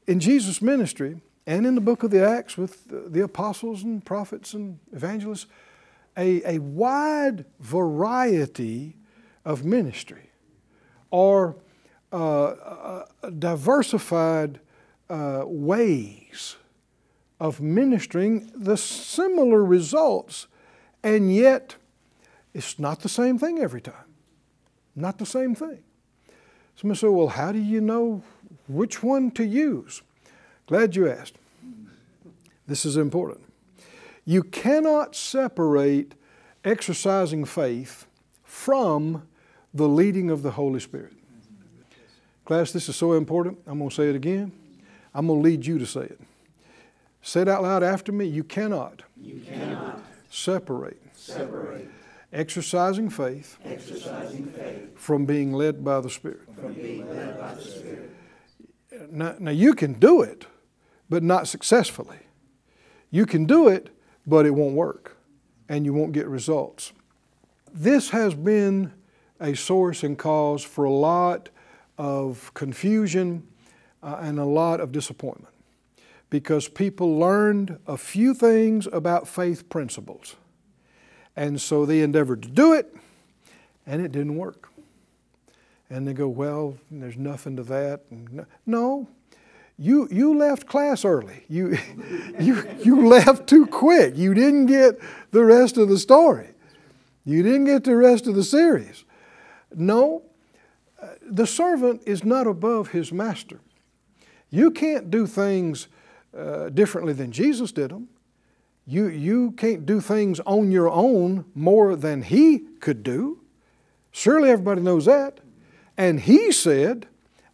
in 0.07 0.19
Jesus' 0.19 0.61
ministry 0.61 1.21
and 1.45 1.65
in 1.65 1.75
the 1.75 1.81
book 1.81 2.03
of 2.03 2.11
the 2.11 2.25
Acts 2.25 2.57
with 2.57 2.85
the 2.87 3.23
apostles 3.23 3.83
and 3.83 4.03
prophets 4.03 4.53
and 4.53 4.79
evangelists, 4.91 5.47
a, 6.17 6.55
a 6.55 6.59
wide 6.59 7.45
variety 7.59 8.95
of 9.45 9.63
ministry 9.63 10.29
or 11.09 11.55
uh, 12.11 12.45
uh, 12.45 13.05
diversified 13.39 14.59
uh, 15.11 15.43
ways 15.45 16.55
of 17.39 17.59
ministering 17.59 18.49
the 18.55 18.77
similar 18.77 19.63
results, 19.63 20.47
and 21.03 21.35
yet 21.35 21.75
it's 22.53 22.79
not 22.79 23.01
the 23.01 23.09
same 23.09 23.37
thing 23.37 23.59
every 23.59 23.81
time. 23.81 24.15
Not 24.95 25.17
the 25.17 25.25
same 25.25 25.53
thing. 25.53 25.79
Somebody 26.75 26.99
say, 26.99 27.07
well, 27.07 27.27
how 27.27 27.51
do 27.51 27.59
you 27.59 27.81
know 27.81 28.23
which 28.67 29.03
one 29.03 29.31
to 29.31 29.43
use? 29.43 30.01
Glad 30.65 30.95
you 30.95 31.09
asked. 31.09 31.35
This 32.65 32.85
is 32.85 32.95
important. 32.95 33.41
You 34.23 34.43
cannot 34.43 35.15
separate 35.15 36.13
exercising 36.63 37.43
faith 37.43 38.07
from 38.43 39.27
the 39.73 39.89
leading 39.89 40.29
of 40.29 40.41
the 40.41 40.51
Holy 40.51 40.79
Spirit. 40.79 41.13
Class, 42.45 42.71
this 42.71 42.87
is 42.87 42.95
so 42.95 43.13
important. 43.13 43.57
I'm 43.67 43.79
going 43.79 43.89
to 43.89 43.95
say 43.95 44.09
it 44.09 44.15
again. 44.15 44.53
I'm 45.13 45.27
going 45.27 45.39
to 45.39 45.43
lead 45.43 45.65
you 45.65 45.77
to 45.79 45.85
say 45.85 46.01
it. 46.01 46.19
Say 47.21 47.41
it 47.41 47.47
out 47.47 47.63
loud 47.63 47.83
after 47.83 48.11
me. 48.11 48.25
You 48.25 48.43
cannot, 48.43 49.03
you 49.15 49.41
cannot 49.41 49.99
separate, 50.29 51.01
separate 51.13 51.89
exercising 52.33 53.09
faith, 53.09 53.57
exercising 53.65 54.47
faith 54.47 54.97
from 54.97 55.25
being 55.25 55.53
led 55.53 55.83
by 55.83 55.99
the 55.99 56.09
Spirit. 56.09 56.47
From 56.59 56.73
being 56.73 57.09
led 57.09 57.39
by 57.39 57.53
the 57.53 57.61
Spirit. 57.61 58.15
Now, 59.11 59.35
now 59.39 59.51
you 59.51 59.73
can 59.73 59.93
do 59.93 60.21
it 60.21 60.45
but 61.11 61.23
not 61.23 61.45
successfully. 61.45 62.19
You 63.09 63.25
can 63.25 63.45
do 63.45 63.67
it, 63.67 63.89
but 64.25 64.45
it 64.45 64.51
won't 64.51 64.75
work 64.75 65.17
and 65.67 65.83
you 65.83 65.93
won't 65.93 66.13
get 66.13 66.25
results. 66.25 66.93
This 67.73 68.11
has 68.11 68.33
been 68.33 68.93
a 69.41 69.53
source 69.53 70.03
and 70.03 70.17
cause 70.17 70.63
for 70.63 70.85
a 70.85 70.91
lot 70.91 71.49
of 71.97 72.53
confusion 72.53 73.45
uh, 74.03 74.17
and 74.21 74.39
a 74.39 74.45
lot 74.45 74.79
of 74.79 74.91
disappointment 74.91 75.53
because 76.29 76.67
people 76.67 77.19
learned 77.19 77.77
a 77.85 77.97
few 77.97 78.33
things 78.33 78.87
about 78.91 79.27
faith 79.27 79.69
principles. 79.69 80.35
And 81.35 81.61
so 81.61 81.85
they 81.85 82.01
endeavored 82.01 82.41
to 82.43 82.49
do 82.49 82.73
it, 82.73 82.95
and 83.85 84.01
it 84.01 84.11
didn't 84.11 84.37
work. 84.37 84.69
And 85.89 86.07
they 86.07 86.13
go, 86.13 86.29
well, 86.29 86.77
there's 86.89 87.17
nothing 87.17 87.57
to 87.57 87.63
that. 87.63 88.01
No, 88.65 89.09
you, 89.77 90.07
you 90.09 90.37
left 90.37 90.67
class 90.67 91.03
early. 91.03 91.43
You, 91.49 91.77
you, 92.39 92.63
you 92.83 93.07
left 93.07 93.47
too 93.47 93.67
quick. 93.67 94.15
You 94.15 94.33
didn't 94.33 94.67
get 94.67 94.99
the 95.31 95.43
rest 95.43 95.77
of 95.77 95.89
the 95.89 95.99
story. 95.99 96.49
You 97.25 97.43
didn't 97.43 97.65
get 97.65 97.83
the 97.83 97.95
rest 97.95 98.25
of 98.25 98.35
the 98.35 98.43
series. 98.43 99.03
No, 99.75 100.23
the 101.21 101.45
servant 101.45 102.03
is 102.05 102.23
not 102.23 102.47
above 102.47 102.89
his 102.89 103.11
master. 103.11 103.59
You 104.51 104.69
can't 104.69 105.09
do 105.09 105.25
things 105.25 105.87
uh, 106.37 106.69
differently 106.69 107.13
than 107.13 107.31
Jesus 107.31 107.71
did 107.71 107.89
them. 107.89 108.09
You, 108.85 109.07
you 109.07 109.51
can't 109.51 109.85
do 109.85 110.01
things 110.01 110.39
on 110.41 110.71
your 110.71 110.89
own 110.89 111.45
more 111.55 111.95
than 111.95 112.21
he 112.21 112.59
could 112.79 113.03
do. 113.03 113.39
Surely 114.11 114.49
everybody 114.49 114.81
knows 114.81 115.05
that. 115.05 115.39
And 115.97 116.19
he 116.19 116.51
said, 116.51 117.07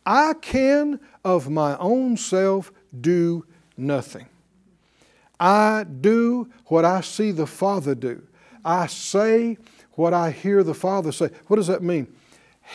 I 0.06 0.34
can 0.42 1.00
of 1.24 1.50
my 1.50 1.78
own 1.78 2.18
self 2.18 2.72
do 3.00 3.46
nothing. 3.76 4.28
I 5.40 5.84
do 5.84 6.50
what 6.66 6.86
I 6.86 7.02
see 7.02 7.32
the 7.32 7.46
Father 7.46 7.94
do. 7.94 8.24
I 8.66 8.88
say 8.88 9.58
what 9.94 10.14
I 10.14 10.32
hear 10.32 10.64
the 10.64 10.74
Father 10.74 11.12
say. 11.12 11.30
What 11.48 11.58
does 11.58 11.68
that 11.68 11.84
mean? 11.84 12.08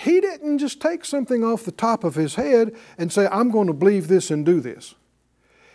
He 0.01 0.23
didn't 0.23 0.59
just 0.59 0.81
take 0.81 1.05
something 1.05 1.45
off 1.45 1.65
the 1.65 1.71
top 1.71 2.03
of 2.03 2.15
his 2.15 2.37
head 2.37 2.75
and 2.97 3.13
say, 3.13 3.29
I'm 3.31 3.51
going 3.51 3.67
to 3.67 3.75
believe 3.75 4.09
this 4.09 4.31
and 4.31 4.45
do 4.45 4.59
this. 4.59 4.95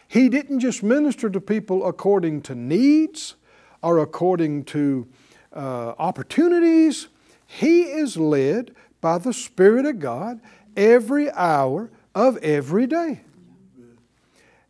He 0.07 0.27
didn't 0.27 0.59
just 0.59 0.81
minister 0.81 1.29
to 1.29 1.39
people 1.39 1.85
according 1.85 2.41
to 2.43 2.55
needs 2.55 3.35
or 3.83 3.99
according 3.99 4.63
to 4.65 5.07
uh, 5.53 5.93
opportunities. 5.99 7.09
He 7.45 7.83
is 7.83 8.17
led 8.17 8.73
by 9.01 9.19
the 9.19 9.33
Spirit 9.33 9.85
of 9.85 9.99
God 9.99 10.41
every 10.75 11.29
hour 11.31 11.91
of 12.15 12.37
every 12.37 12.87
day. 12.87 13.21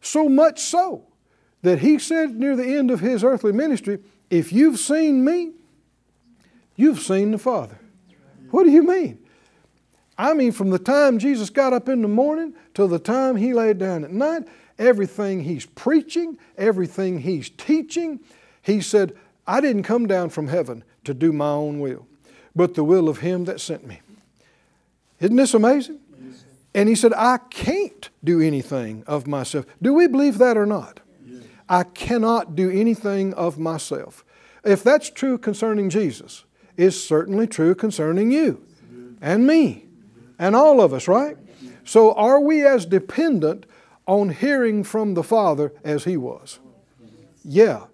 So 0.02 0.28
much 0.28 0.60
so 0.60 1.06
that 1.62 1.80
he 1.80 2.00
said 2.00 2.36
near 2.36 2.58
the 2.58 2.78
end 2.78 2.92
of 2.92 3.00
his 3.00 3.24
earthly 3.24 3.54
ministry, 3.54 4.00
If 4.30 4.52
you've 4.52 4.80
seen 4.80 5.24
me, 5.24 5.54
you've 6.76 7.00
seen 7.00 7.32
the 7.32 7.38
Father. 7.38 7.80
What 8.52 8.66
do 8.66 8.72
you 8.72 8.84
mean? 8.84 9.20
I 10.18 10.34
mean, 10.34 10.52
from 10.52 10.72
the 10.72 10.80
time 10.80 11.20
Jesus 11.20 11.50
got 11.50 11.74
up 11.74 11.88
in 11.88 12.02
the 12.02 12.08
morning 12.08 12.54
till 12.74 12.88
the 12.88 13.00
time 13.00 13.36
he 13.36 13.54
laid 13.54 13.78
down 13.78 14.04
at 14.04 14.12
night, 14.12 14.48
everything 14.80 15.44
he's 15.44 15.66
preaching, 15.66 16.38
everything 16.58 17.20
he's 17.20 17.50
teaching, 17.50 18.20
he 18.62 18.82
said, 18.82 19.14
I 19.46 19.62
didn't 19.62 19.84
come 19.84 20.08
down 20.08 20.30
from 20.30 20.48
heaven 20.48 20.84
to 21.04 21.14
do 21.14 21.32
my 21.32 21.50
own 21.50 21.80
will, 21.80 22.08
but 22.56 22.74
the 22.74 22.84
will 22.84 23.10
of 23.10 23.20
him 23.20 23.46
that 23.46 23.62
sent 23.62 23.86
me. 23.86 24.02
Isn't 25.20 25.36
this 25.36 25.54
amazing? 25.54 26.00
And 26.74 26.90
he 26.90 26.96
said, 26.96 27.14
I 27.14 27.38
can't 27.50 28.10
do 28.24 28.42
anything 28.42 29.04
of 29.08 29.26
myself. 29.26 29.66
Do 29.82 29.94
we 29.94 30.08
believe 30.08 30.38
that 30.38 30.58
or 30.58 30.66
not? 30.66 31.00
I 31.70 31.84
cannot 31.84 32.56
do 32.56 32.70
anything 32.70 33.34
of 33.34 33.58
myself. 33.58 34.24
If 34.64 34.84
that's 34.84 35.10
true 35.10 35.38
concerning 35.38 35.90
Jesus, 35.90 36.44
it's 36.76 36.98
certainly 36.98 37.48
true 37.48 37.74
concerning 37.74 38.32
you 38.32 38.64
and 39.22 39.48
me 39.48 39.87
and 40.40 40.56
all 40.56 40.82
of 40.82 40.94
us, 40.94 41.08
right? 41.08 41.38
So 41.84 42.14
are 42.14 42.40
we 42.40 42.66
as 42.66 42.86
dependent 42.86 43.66
on 44.06 44.30
hearing 44.30 44.84
from 44.84 45.14
the 45.14 45.24
Father 45.24 45.74
as 45.84 46.04
he 46.04 46.18
was? 46.18 46.60
Yeah. 47.44 47.86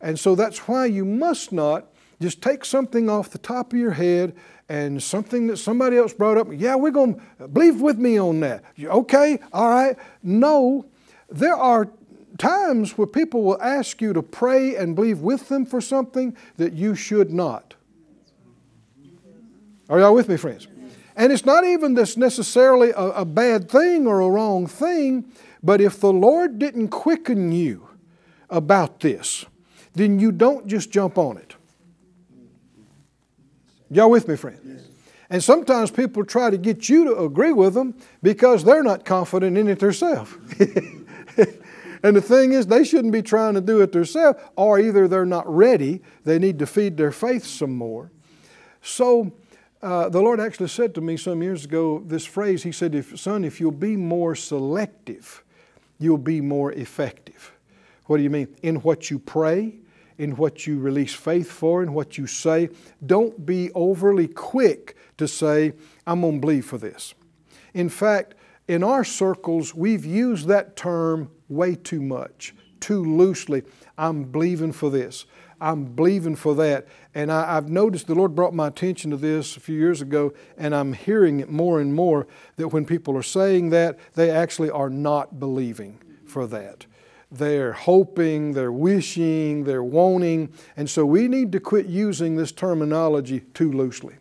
And 0.00 0.18
so 0.18 0.34
that's 0.34 0.68
why 0.68 0.86
you 0.86 1.04
must 1.04 1.52
not 1.52 1.86
just 2.20 2.42
take 2.42 2.64
something 2.64 3.08
off 3.10 3.30
the 3.30 3.38
top 3.38 3.72
of 3.72 3.78
your 3.78 3.92
head 3.92 4.34
and 4.68 5.02
something 5.02 5.46
that 5.46 5.58
somebody 5.58 5.96
else 5.96 6.12
brought 6.12 6.38
up. 6.38 6.48
Yeah, 6.50 6.74
we're 6.74 6.90
going 6.90 7.20
to 7.38 7.48
believe 7.48 7.80
with 7.80 7.98
me 7.98 8.18
on 8.18 8.40
that. 8.40 8.64
Okay, 8.82 9.38
all 9.52 9.70
right. 9.70 9.96
No, 10.22 10.86
there 11.28 11.54
are 11.54 11.88
times 12.38 12.98
where 12.98 13.06
people 13.06 13.42
will 13.42 13.60
ask 13.62 14.00
you 14.00 14.12
to 14.12 14.22
pray 14.22 14.76
and 14.76 14.94
believe 14.94 15.20
with 15.20 15.48
them 15.48 15.66
for 15.66 15.80
something 15.80 16.36
that 16.56 16.72
you 16.72 16.94
should 16.94 17.32
not. 17.32 17.74
Are 19.88 20.00
y'all 20.00 20.14
with 20.14 20.28
me, 20.28 20.36
friends? 20.36 20.66
And 21.16 21.32
it's 21.32 21.46
not 21.46 21.64
even 21.64 21.94
this 21.94 22.16
necessarily 22.16 22.90
a, 22.90 23.06
a, 23.08 23.24
bad 23.24 23.70
thing 23.70 24.06
or 24.06 24.20
a 24.20 24.28
wrong 24.28 24.66
thing, 24.66 25.24
but 25.62 25.80
if 25.80 25.98
the 25.98 26.12
Lord 26.12 26.58
didn't 26.58 26.88
quicken 26.88 27.52
you 27.52 27.88
about 28.50 29.00
this, 29.00 29.46
then 29.94 30.20
you 30.20 30.30
don't 30.30 30.66
just 30.66 30.90
jump 30.90 31.16
on 31.16 31.38
it. 31.38 31.54
Y'all 33.90 34.10
with 34.10 34.28
me, 34.28 34.36
friend? 34.36 34.60
Yes. 34.62 34.82
And 35.30 35.42
sometimes 35.42 35.90
people 35.90 36.24
try 36.24 36.50
to 36.50 36.58
get 36.58 36.88
you 36.88 37.04
to 37.04 37.24
agree 37.24 37.52
with 37.52 37.74
them 37.74 37.94
because 38.22 38.62
they're 38.62 38.82
not 38.82 39.04
confident 39.04 39.56
in 39.56 39.68
it 39.68 39.78
themselves. 39.78 40.32
and 42.02 42.14
the 42.14 42.20
thing 42.20 42.52
is, 42.52 42.66
they 42.66 42.84
shouldn't 42.84 43.12
be 43.12 43.22
trying 43.22 43.54
to 43.54 43.60
do 43.60 43.80
it 43.80 43.92
themselves, 43.92 44.38
or 44.54 44.78
either 44.78 45.08
they're 45.08 45.24
not 45.24 45.48
ready, 45.52 46.02
they 46.24 46.38
need 46.38 46.58
to 46.58 46.66
feed 46.66 46.96
their 46.96 47.10
faith 47.10 47.44
some 47.44 47.74
more. 47.74 48.12
So, 48.82 49.32
uh, 49.82 50.08
the 50.08 50.20
Lord 50.20 50.40
actually 50.40 50.68
said 50.68 50.94
to 50.94 51.00
me 51.00 51.16
some 51.16 51.42
years 51.42 51.64
ago 51.64 52.02
this 52.04 52.24
phrase 52.24 52.62
He 52.62 52.72
said, 52.72 52.94
if, 52.94 53.18
Son, 53.18 53.44
if 53.44 53.60
you'll 53.60 53.70
be 53.70 53.96
more 53.96 54.34
selective, 54.34 55.44
you'll 55.98 56.18
be 56.18 56.40
more 56.40 56.72
effective. 56.72 57.52
What 58.06 58.18
do 58.18 58.22
you 58.22 58.30
mean? 58.30 58.48
In 58.62 58.76
what 58.76 59.10
you 59.10 59.18
pray, 59.18 59.74
in 60.18 60.36
what 60.36 60.66
you 60.66 60.78
release 60.78 61.14
faith 61.14 61.50
for, 61.50 61.82
in 61.82 61.92
what 61.92 62.16
you 62.16 62.26
say. 62.26 62.70
Don't 63.04 63.44
be 63.44 63.70
overly 63.74 64.28
quick 64.28 64.96
to 65.18 65.28
say, 65.28 65.72
I'm 66.06 66.20
going 66.20 66.34
to 66.34 66.40
believe 66.40 66.66
for 66.66 66.78
this. 66.78 67.14
In 67.74 67.88
fact, 67.88 68.34
in 68.68 68.82
our 68.82 69.04
circles, 69.04 69.74
we've 69.74 70.04
used 70.04 70.48
that 70.48 70.76
term 70.76 71.30
way 71.48 71.74
too 71.74 72.00
much, 72.00 72.54
too 72.80 73.02
loosely. 73.04 73.62
I'm 73.96 74.24
believing 74.24 74.72
for 74.72 74.90
this. 74.90 75.26
I'm 75.60 75.84
believing 75.84 76.36
for 76.36 76.54
that. 76.56 76.86
And 77.14 77.32
I, 77.32 77.54
have 77.54 77.68
noticed 77.68 78.06
the 78.06 78.14
Lord 78.14 78.34
brought 78.34 78.54
my 78.54 78.68
attention 78.68 79.10
to 79.10 79.16
this 79.16 79.56
a 79.56 79.60
few 79.60 79.78
years 79.78 80.02
ago, 80.02 80.34
and 80.58 80.74
I'm 80.74 80.92
hearing 80.92 81.40
it 81.40 81.50
more 81.50 81.80
and 81.80 81.94
more 81.94 82.26
that 82.56 82.68
when 82.68 82.84
people 82.84 83.16
are 83.16 83.22
saying 83.22 83.70
that, 83.70 83.98
they 84.14 84.30
actually 84.30 84.70
are 84.70 84.90
not 84.90 85.40
believing 85.40 85.98
for 86.26 86.46
that. 86.48 86.86
They're 87.30 87.72
hoping, 87.72 88.52
they're 88.52 88.72
wishing, 88.72 89.64
they're 89.64 89.82
wanting. 89.82 90.52
And 90.76 90.88
so 90.88 91.04
we 91.04 91.26
need 91.26 91.52
to 91.52 91.60
quit 91.60 91.86
using 91.86 92.36
this 92.36 92.52
terminology 92.52 93.40
too 93.54 93.72
loosely. 93.72 94.14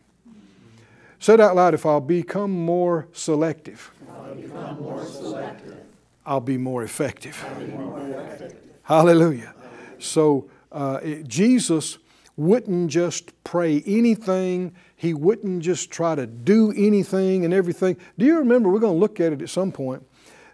Said 1.19 1.39
out 1.39 1.55
loud, 1.55 1.73
if 1.73 1.85
I'll 1.85 2.01
become 2.01 2.51
more 2.51 3.07
selective, 3.11 3.91
I'll, 4.09 4.35
become 4.35 4.81
more 4.81 5.05
selective. 5.05 5.84
I'll 6.25 6.39
be 6.41 6.57
more 6.57 6.83
effective. 6.83 7.35
Effective. 7.35 8.55
Hallelujah. 8.83 9.53
So 9.99 10.49
uh, 10.71 10.99
it, 11.03 11.27
Jesus 11.27 11.97
wouldn't 12.37 12.91
just 12.91 13.31
pray 13.43 13.81
anything. 13.85 14.75
He 14.95 15.13
wouldn't 15.13 15.63
just 15.63 15.91
try 15.91 16.15
to 16.15 16.27
do 16.27 16.73
anything 16.75 17.45
and 17.45 17.53
everything. 17.53 17.97
Do 18.17 18.25
you 18.25 18.39
remember? 18.39 18.69
We're 18.69 18.79
going 18.79 18.95
to 18.95 18.99
look 18.99 19.19
at 19.19 19.33
it 19.33 19.41
at 19.41 19.49
some 19.49 19.71
point. 19.71 20.05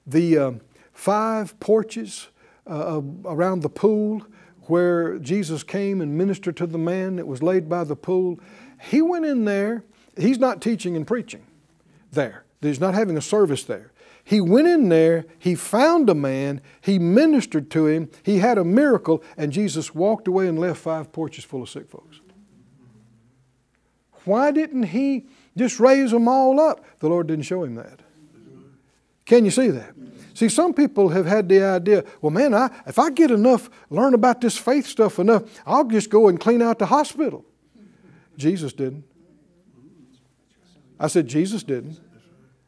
The 0.06 0.38
uh, 0.38 0.52
five 0.94 1.60
porches 1.60 2.28
uh, 2.68 3.02
around 3.26 3.62
the 3.62 3.70
pool 3.70 4.24
where 4.64 5.18
Jesus 5.18 5.64
came 5.64 6.02
and 6.02 6.18
ministered 6.18 6.56
to 6.58 6.68
the 6.68 6.78
man 6.78 7.16
that 7.16 7.28
was 7.28 7.42
laid 7.42 7.68
by 7.68 7.84
the 7.84 7.96
pool. 7.96 8.40
He 8.90 9.02
went 9.02 9.26
in 9.26 9.46
there. 9.46 9.84
He's 10.18 10.38
not 10.38 10.62
teaching 10.62 10.96
and 10.96 11.06
preaching 11.08 11.46
there. 12.12 12.44
He's 12.62 12.80
not 12.80 12.94
having 12.94 13.18
a 13.18 13.22
service 13.22 13.64
there. 13.64 13.92
He 14.24 14.40
went 14.40 14.68
in 14.68 14.90
there, 14.90 15.26
he 15.40 15.56
found 15.56 16.10
a 16.10 16.16
man, 16.16 16.62
he 16.80 17.00
ministered 17.00 17.72
to 17.72 17.88
him, 17.88 18.10
he 18.24 18.38
had 18.38 18.58
a 18.58 18.64
miracle, 18.64 19.24
and 19.36 19.52
Jesus 19.52 19.96
walked 19.96 20.28
away 20.28 20.48
and 20.48 20.60
left 20.60 20.80
five 20.80 21.12
porches 21.12 21.44
full 21.44 21.64
of 21.64 21.70
sick 21.70 21.90
folks. 21.90 22.22
Why 24.26 24.52
didn't 24.52 24.84
he 24.84 25.28
just 25.58 25.80
raise 25.80 26.12
them 26.12 26.28
all 26.28 26.60
up? 26.60 26.86
The 27.00 27.10
Lord 27.10 27.28
didn't 27.28 27.46
show 27.46 27.64
him 27.64 27.76
that. 27.76 28.00
Can 29.26 29.46
you 29.46 29.52
see 29.52 29.70
that? 29.70 29.94
See, 30.34 30.50
some 30.50 30.74
people 30.74 31.10
have 31.10 31.26
had 31.26 31.50
the 31.50 31.64
idea, 31.64 32.04
well, 32.22 32.32
man, 32.32 32.54
I, 32.54 32.70
if 32.88 32.98
I 33.00 33.10
get 33.10 33.32
enough, 33.32 33.70
learn 33.90 34.14
about 34.14 34.42
this 34.42 34.58
faith 34.58 34.86
stuff 34.86 35.20
enough, 35.20 35.44
I'll 35.66 35.84
just 35.84 36.10
go 36.10 36.28
and 36.28 36.40
clean 36.40 36.62
out 36.62 36.80
the 36.80 36.86
hospital. 36.86 37.46
Jesus 38.38 38.74
didn't. 38.74 39.04
I 41.00 41.08
said, 41.08 41.28
Jesus 41.28 41.64
didn't, 41.64 42.00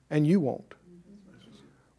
and 0.10 0.26
you 0.26 0.39
won't. 0.39 0.74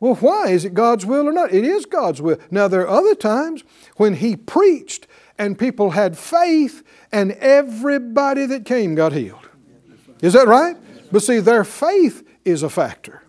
Well, 0.04 0.16
why? 0.16 0.50
Is 0.50 0.66
it 0.66 0.74
God's 0.74 1.06
will 1.06 1.26
or 1.26 1.32
not? 1.32 1.54
It 1.54 1.64
is 1.64 1.86
God's 1.86 2.20
will. 2.20 2.36
Now, 2.50 2.68
there 2.68 2.82
are 2.82 2.98
other 2.98 3.14
times 3.14 3.64
when 3.96 4.12
He 4.12 4.36
preached 4.36 5.06
and 5.38 5.58
people 5.58 5.92
had 5.92 6.18
faith 6.18 6.82
and 7.10 7.32
everybody 7.32 8.44
that 8.44 8.66
came 8.66 8.94
got 8.94 9.14
healed. 9.14 9.48
Is 10.20 10.34
that 10.34 10.46
right? 10.46 10.76
But 11.10 11.22
see, 11.22 11.38
their 11.38 11.64
faith 11.64 12.22
is 12.44 12.62
a 12.62 12.68
factor. 12.68 13.22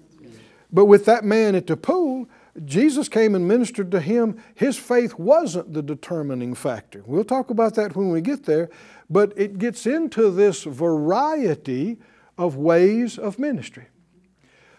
But 0.69 0.87
with 0.87 1.05
that 1.05 1.23
man 1.23 1.55
at 1.55 1.67
the 1.67 1.77
pool, 1.77 2.27
Jesus 2.65 3.07
came 3.07 3.35
and 3.35 3.47
ministered 3.47 3.89
to 3.91 4.01
him. 4.01 4.43
His 4.53 4.75
faith 4.75 5.17
wasn't 5.17 5.71
the 5.71 5.81
determining 5.81 6.55
factor. 6.55 7.03
We'll 7.05 7.23
talk 7.23 7.51
about 7.51 7.75
that 7.75 7.95
when 7.95 8.09
we 8.09 8.19
get 8.19 8.43
there, 8.43 8.69
but 9.09 9.31
it 9.37 9.59
gets 9.59 9.87
into 9.87 10.29
this 10.29 10.63
variety 10.63 11.99
of 12.37 12.57
ways 12.57 13.17
of 13.17 13.39
ministry. 13.39 13.85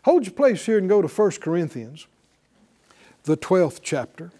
Hold 0.06 0.24
your 0.24 0.34
place 0.34 0.66
here 0.66 0.78
and 0.78 0.88
go 0.88 1.02
to 1.02 1.08
1 1.08 1.30
Corinthians, 1.40 2.06
the 3.24 3.36
12th 3.36 3.80
chapter. 3.82 4.30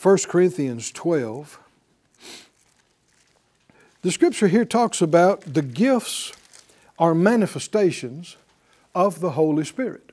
1 0.00 0.18
Corinthians 0.28 0.92
12. 0.92 1.58
The 4.02 4.12
scripture 4.12 4.46
here 4.46 4.64
talks 4.64 5.02
about 5.02 5.40
the 5.40 5.62
gifts 5.62 6.32
are 6.96 7.12
manifestations 7.12 8.36
of 8.94 9.18
the 9.18 9.32
Holy 9.32 9.64
Spirit. 9.64 10.12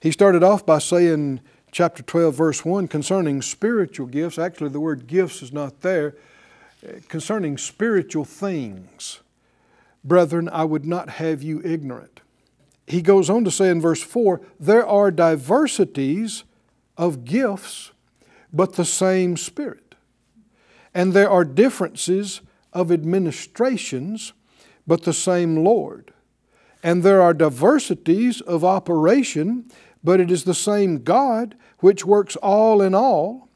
He 0.00 0.10
started 0.10 0.42
off 0.42 0.64
by 0.64 0.78
saying, 0.78 1.40
chapter 1.70 2.02
12, 2.02 2.34
verse 2.34 2.64
1, 2.64 2.88
concerning 2.88 3.42
spiritual 3.42 4.06
gifts. 4.06 4.38
Actually, 4.38 4.70
the 4.70 4.80
word 4.80 5.06
gifts 5.06 5.42
is 5.42 5.52
not 5.52 5.82
there. 5.82 6.14
Concerning 7.08 7.58
spiritual 7.58 8.24
things, 8.24 9.20
brethren, 10.02 10.48
I 10.48 10.64
would 10.64 10.86
not 10.86 11.10
have 11.10 11.42
you 11.42 11.60
ignorant. 11.62 12.22
He 12.86 13.02
goes 13.02 13.30
on 13.30 13.44
to 13.44 13.50
say 13.50 13.70
in 13.70 13.80
verse 13.80 14.02
4 14.02 14.40
there 14.60 14.86
are 14.86 15.10
diversities 15.10 16.44
of 16.96 17.24
gifts, 17.24 17.92
but 18.52 18.74
the 18.74 18.84
same 18.84 19.36
Spirit. 19.36 19.94
And 20.92 21.12
there 21.12 21.30
are 21.30 21.44
differences 21.44 22.40
of 22.72 22.92
administrations, 22.92 24.32
but 24.86 25.02
the 25.02 25.12
same 25.12 25.64
Lord. 25.64 26.12
And 26.82 27.02
there 27.02 27.22
are 27.22 27.34
diversities 27.34 28.40
of 28.42 28.64
operation, 28.64 29.64
but 30.04 30.20
it 30.20 30.30
is 30.30 30.44
the 30.44 30.54
same 30.54 31.02
God 31.02 31.56
which 31.78 32.04
works 32.04 32.36
all 32.36 32.82
in 32.82 32.94
all. 32.94 33.48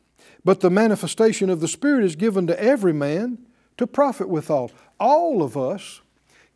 But 0.44 0.60
the 0.60 0.70
manifestation 0.70 1.50
of 1.50 1.60
the 1.60 1.68
Spirit 1.68 2.04
is 2.04 2.16
given 2.16 2.46
to 2.46 2.60
every 2.60 2.94
man 2.94 3.38
to 3.76 3.86
profit 3.86 4.28
withal. 4.28 4.72
All 4.98 5.42
of 5.42 5.56
us 5.56 6.00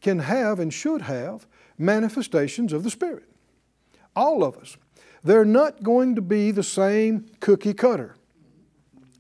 can 0.01 0.21
have 0.21 0.59
and 0.59 0.73
should 0.73 1.03
have 1.03 1.47
manifestations 1.83 2.73
of 2.73 2.85
the 2.85 2.91
Spirit. 2.91 3.29
All 4.15 4.45
of 4.45 4.57
us. 4.57 4.77
They're 5.25 5.45
not 5.45 5.83
going 5.83 6.15
to 6.17 6.23
be 6.23 6.51
the 6.51 6.63
same 6.63 7.27
cookie 7.41 7.75
cutter 7.75 8.17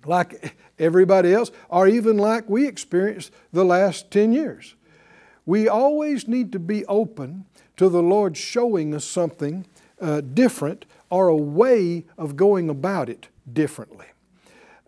like 0.05 0.57
everybody 0.79 1.33
else, 1.33 1.51
or 1.69 1.87
even 1.87 2.17
like 2.17 2.49
we 2.49 2.67
experienced 2.67 3.33
the 3.53 3.65
last 3.65 4.11
10 4.11 4.33
years. 4.33 4.75
We 5.47 5.69
always 5.69 6.29
need 6.29 6.53
to 6.53 6.59
be 6.59 6.85
open 6.87 7.47
to 7.77 7.89
the 7.89 8.03
Lord 8.03 8.37
showing 8.37 8.95
us 8.95 9.05
something 9.05 9.67
uh, 10.01 10.21
different 10.21 10.87
or 11.11 11.29
a 11.29 11.37
way 11.37 12.05
of 12.17 12.37
going 12.37 12.69
about 12.69 13.09
it 13.09 13.29
differently. 13.51 14.07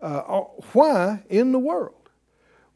Uh, 0.01 0.05
uh, 0.05 0.41
why 0.73 1.23
in 1.29 1.51
the 1.51 1.59
world 1.59 2.09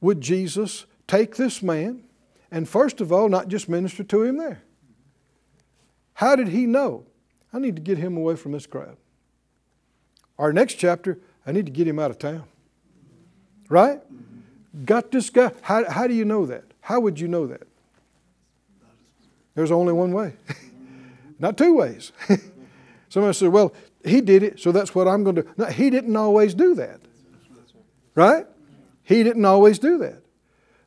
would 0.02 0.22
Jesus 0.22 0.86
take 1.08 1.36
this 1.36 1.62
man 1.62 2.04
and, 2.52 2.68
first 2.68 3.02
of 3.02 3.12
all, 3.12 3.30
not 3.30 3.48
just 3.48 3.70
minister 3.70 4.04
to 4.04 4.24
him 4.24 4.38
there? 4.38 4.64
How 6.20 6.36
did 6.36 6.50
he 6.50 6.66
know? 6.66 7.06
I 7.54 7.60
need 7.60 7.78
to 7.78 7.82
get 7.82 7.98
him 7.98 8.18
away 8.18 8.36
from 8.36 8.52
this 8.52 8.66
crowd. 8.66 8.98
Our 10.38 10.52
next 10.52 10.74
chapter, 10.74 11.18
I 11.48 11.54
need 11.54 11.66
to 11.66 11.72
get 11.72 11.88
him 11.88 11.98
out 11.98 12.12
of 12.12 12.20
town. 12.20 12.44
Right? 13.70 14.02
Got 14.84 15.12
this 15.12 15.30
guy. 15.30 15.54
How, 15.62 15.90
how 15.90 16.08
do 16.08 16.14
you 16.14 16.26
know 16.26 16.46
that? 16.46 16.66
How 16.82 17.00
would 17.00 17.22
you 17.22 17.30
know 17.30 17.48
that? 17.48 17.62
There's 19.56 19.72
only 19.72 19.94
one 19.94 20.12
way, 20.12 20.34
not 21.40 21.58
two 21.58 21.74
ways. 21.74 22.12
Somebody 23.08 23.34
said, 23.34 23.54
well, 23.54 23.74
he 24.04 24.20
did 24.20 24.44
it, 24.44 24.60
so 24.60 24.74
that's 24.74 24.94
what 24.94 25.08
I'm 25.08 25.24
going 25.24 25.38
to 25.38 25.44
do. 25.44 25.50
No, 25.56 25.68
he 25.68 25.90
didn't 25.90 26.18
always 26.18 26.54
do 26.54 26.76
that. 26.76 27.00
Right? 28.14 28.46
He 29.04 29.24
didn't 29.24 29.46
always 29.46 29.80
do 29.80 29.98
that. 30.00 30.22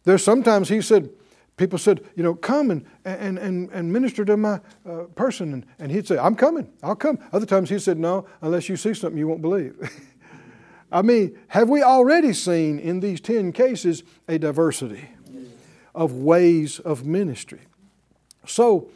There's 0.05 0.23
sometimes 0.23 0.69
he 0.69 0.83
said, 0.83 1.09
people 1.57 1.79
said, 1.79 2.05
you 2.17 2.23
know, 2.23 2.35
come 2.35 2.71
and, 2.71 2.85
and, 3.05 3.39
and, 3.39 3.71
and 3.71 3.93
minister 3.93 4.25
to 4.25 4.37
my 4.37 4.61
uh, 4.89 5.05
person. 5.15 5.53
And, 5.53 5.67
and 5.79 5.93
he'd 5.93 6.07
say, 6.07 6.19
I'm 6.19 6.35
coming, 6.35 6.71
I'll 6.83 6.97
come. 6.97 7.19
Other 7.33 7.47
times 7.47 7.71
he 7.71 7.79
said, 7.79 7.99
no, 7.99 8.27
unless 8.41 8.69
you 8.69 8.77
see 8.77 8.95
something 8.95 9.19
you 9.19 9.29
won't 9.29 9.43
believe. 9.43 9.77
I 10.93 11.03
mean, 11.03 11.39
have 11.49 11.69
we 11.69 11.83
already 11.83 12.33
seen 12.35 12.79
in 12.79 13.01
these 13.01 13.21
10 13.21 13.53
cases 13.53 14.03
a 14.29 14.39
diversity 14.39 15.09
of 15.95 16.13
ways 16.13 16.79
of 16.81 17.07
ministry? 17.07 17.61
So 18.47 18.91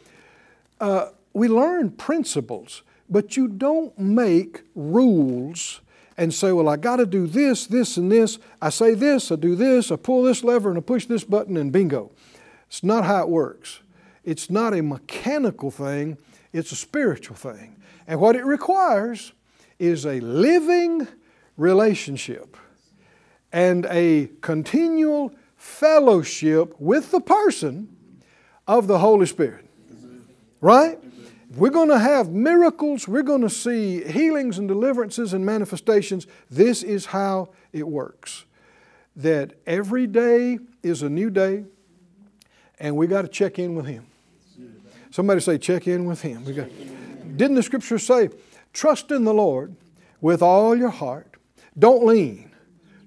uh, 0.81 1.11
we 1.33 1.49
learn 1.49 1.91
principles, 1.93 2.83
but 3.09 3.37
you 3.37 3.49
don't 3.49 3.99
make 3.99 4.63
rules 4.75 5.81
and 6.19 6.33
say, 6.33 6.53
well, 6.53 6.69
I 6.69 6.77
got 6.77 6.97
to 6.97 7.07
do 7.07 7.27
this, 7.27 7.67
this, 7.67 7.97
and 7.97 8.11
this. 8.11 8.39
I 8.61 8.71
say 8.71 8.95
this, 8.95 9.31
I 9.31 9.37
do 9.37 9.55
this, 9.55 9.91
I 9.91 9.97
pull 9.97 10.23
this 10.23 10.43
lever, 10.43 10.71
and 10.71 10.79
I 10.79 10.81
push 10.81 11.07
this 11.07 11.25
button, 11.25 11.57
and 11.57 11.71
bingo. 11.71 12.11
It's 12.69 12.83
not 12.83 13.05
how 13.05 13.23
it 13.23 13.29
works. 13.29 13.81
It's 14.25 14.51
not 14.51 14.75
a 14.75 14.83
mechanical 14.83 15.71
thing, 15.71 16.19
it's 16.53 16.73
a 16.73 16.77
spiritual 16.77 17.37
thing. 17.37 17.77
And 18.07 18.21
what 18.21 18.37
it 18.37 18.45
requires 18.45 19.33
is 19.79 20.05
a 20.05 20.21
living 20.21 21.07
relationship 21.57 22.57
and 23.53 23.87
a 23.87 24.29
continual 24.41 25.33
fellowship 25.57 26.75
with 26.79 27.11
the 27.11 27.21
person 27.21 27.97
of 28.67 28.87
the 28.87 28.99
Holy 28.99 29.27
Spirit. 29.27 29.69
Right? 30.61 30.99
We're 31.55 31.71
going 31.71 31.89
to 31.89 31.99
have 31.99 32.31
miracles, 32.31 33.07
we're 33.07 33.23
going 33.23 33.43
to 33.43 33.51
see 33.51 34.03
healings 34.05 34.59
and 34.59 34.67
deliverances 34.67 35.33
and 35.33 35.47
manifestations. 35.47 36.27
This 36.51 36.83
is 36.83 37.07
how 37.07 37.51
it 37.73 37.87
works. 37.87 38.45
That 39.15 39.55
every 39.67 40.07
day 40.07 40.59
is 40.83 41.03
a 41.03 41.09
new 41.09 41.31
day, 41.31 41.65
and 42.79 42.97
we 42.97 43.07
got 43.07 43.23
to 43.23 43.29
check 43.29 43.59
in 43.59 43.75
with 43.75 43.87
Him. 43.87 44.07
Somebody 45.11 45.41
say, 45.41 45.59
check 45.59 45.87
in 45.87 46.05
with 46.05 46.21
Him. 46.21 46.45
We 46.45 46.53
got, 46.53 46.69
didn't 47.37 47.55
the 47.55 47.63
scripture 47.63 47.99
say, 47.99 48.31
trust 48.73 49.11
in 49.11 49.25
the 49.25 49.33
Lord 49.33 49.75
with 50.21 50.43
all 50.43 50.77
your 50.77 50.91
heart? 50.91 51.37
Don't 51.79 52.05
lean 52.05 52.51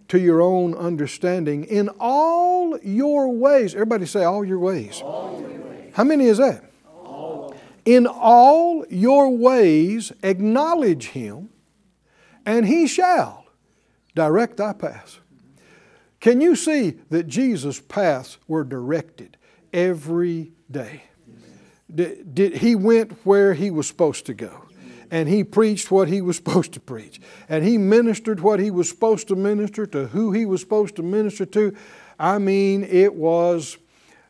to 0.07 0.19
your 0.19 0.41
own 0.41 0.73
understanding 0.73 1.65
in 1.65 1.89
all 1.99 2.77
your 2.79 3.29
ways. 3.29 3.75
Everybody 3.75 4.05
say, 4.05 4.23
all 4.23 4.43
your 4.43 4.59
ways. 4.59 5.01
All 5.03 5.39
your 5.39 5.49
ways. 5.49 5.93
How 5.93 6.03
many 6.03 6.25
is 6.25 6.37
that? 6.39 6.63
In 7.85 8.05
all 8.05 8.85
your 8.89 9.35
ways, 9.35 10.11
acknowledge 10.21 11.07
Him, 11.07 11.49
and 12.45 12.65
He 12.67 12.87
shall 12.87 13.45
direct 14.15 14.57
thy 14.57 14.73
paths. 14.73 15.19
Can 16.19 16.41
you 16.41 16.55
see 16.55 16.99
that 17.09 17.27
Jesus' 17.27 17.79
paths 17.79 18.37
were 18.47 18.63
directed 18.63 19.37
every 19.73 20.51
day? 20.69 21.03
Did, 21.93 22.35
did, 22.35 22.57
he 22.57 22.75
went 22.75 23.13
where 23.25 23.53
he 23.53 23.71
was 23.71 23.87
supposed 23.87 24.25
to 24.27 24.33
go 24.33 24.69
and 25.11 25.27
he 25.27 25.43
preached 25.43 25.89
what 25.91 26.07
he 26.07 26.21
was 26.21 26.35
supposed 26.37 26.73
to 26.73 26.79
preach, 26.79 27.19
and 27.47 27.63
he 27.65 27.77
ministered 27.77 28.39
what 28.39 28.59
he 28.59 28.71
was 28.71 28.89
supposed 28.89 29.27
to 29.29 29.35
minister 29.35 29.85
to 29.87 30.07
who 30.07 30.31
he 30.31 30.45
was 30.45 30.61
supposed 30.61 30.95
to 30.97 31.03
minister 31.03 31.45
to. 31.45 31.75
I 32.19 32.37
mean, 32.37 32.83
it 32.83 33.15
was 33.15 33.77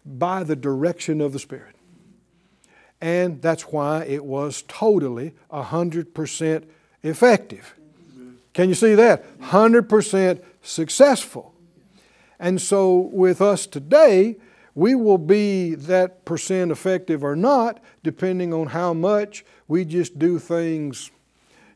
by 0.06 0.44
the 0.44 0.56
direction 0.56 1.22
of 1.22 1.34
the 1.34 1.40
Spirit. 1.40 1.76
And 3.02 3.42
that's 3.42 3.64
why 3.64 4.04
it 4.04 4.26
was 4.26 4.64
totally 4.68 5.34
100% 5.52 6.66
effective. 7.02 7.76
Can 8.54 8.68
you 8.70 8.76
see 8.76 8.96
that? 8.96 9.40
100% 9.40 10.44
successful. 10.62 11.54
And 12.40 12.62
so, 12.62 12.98
with 12.98 13.42
us 13.42 13.66
today, 13.66 14.38
we 14.80 14.96
will 14.96 15.18
be 15.18 15.76
that 15.76 16.24
percent 16.24 16.72
effective 16.72 17.22
or 17.22 17.36
not, 17.36 17.84
depending 18.02 18.54
on 18.54 18.68
how 18.68 18.94
much 18.94 19.44
we 19.68 19.84
just 19.84 20.18
do 20.18 20.40
things, 20.40 21.12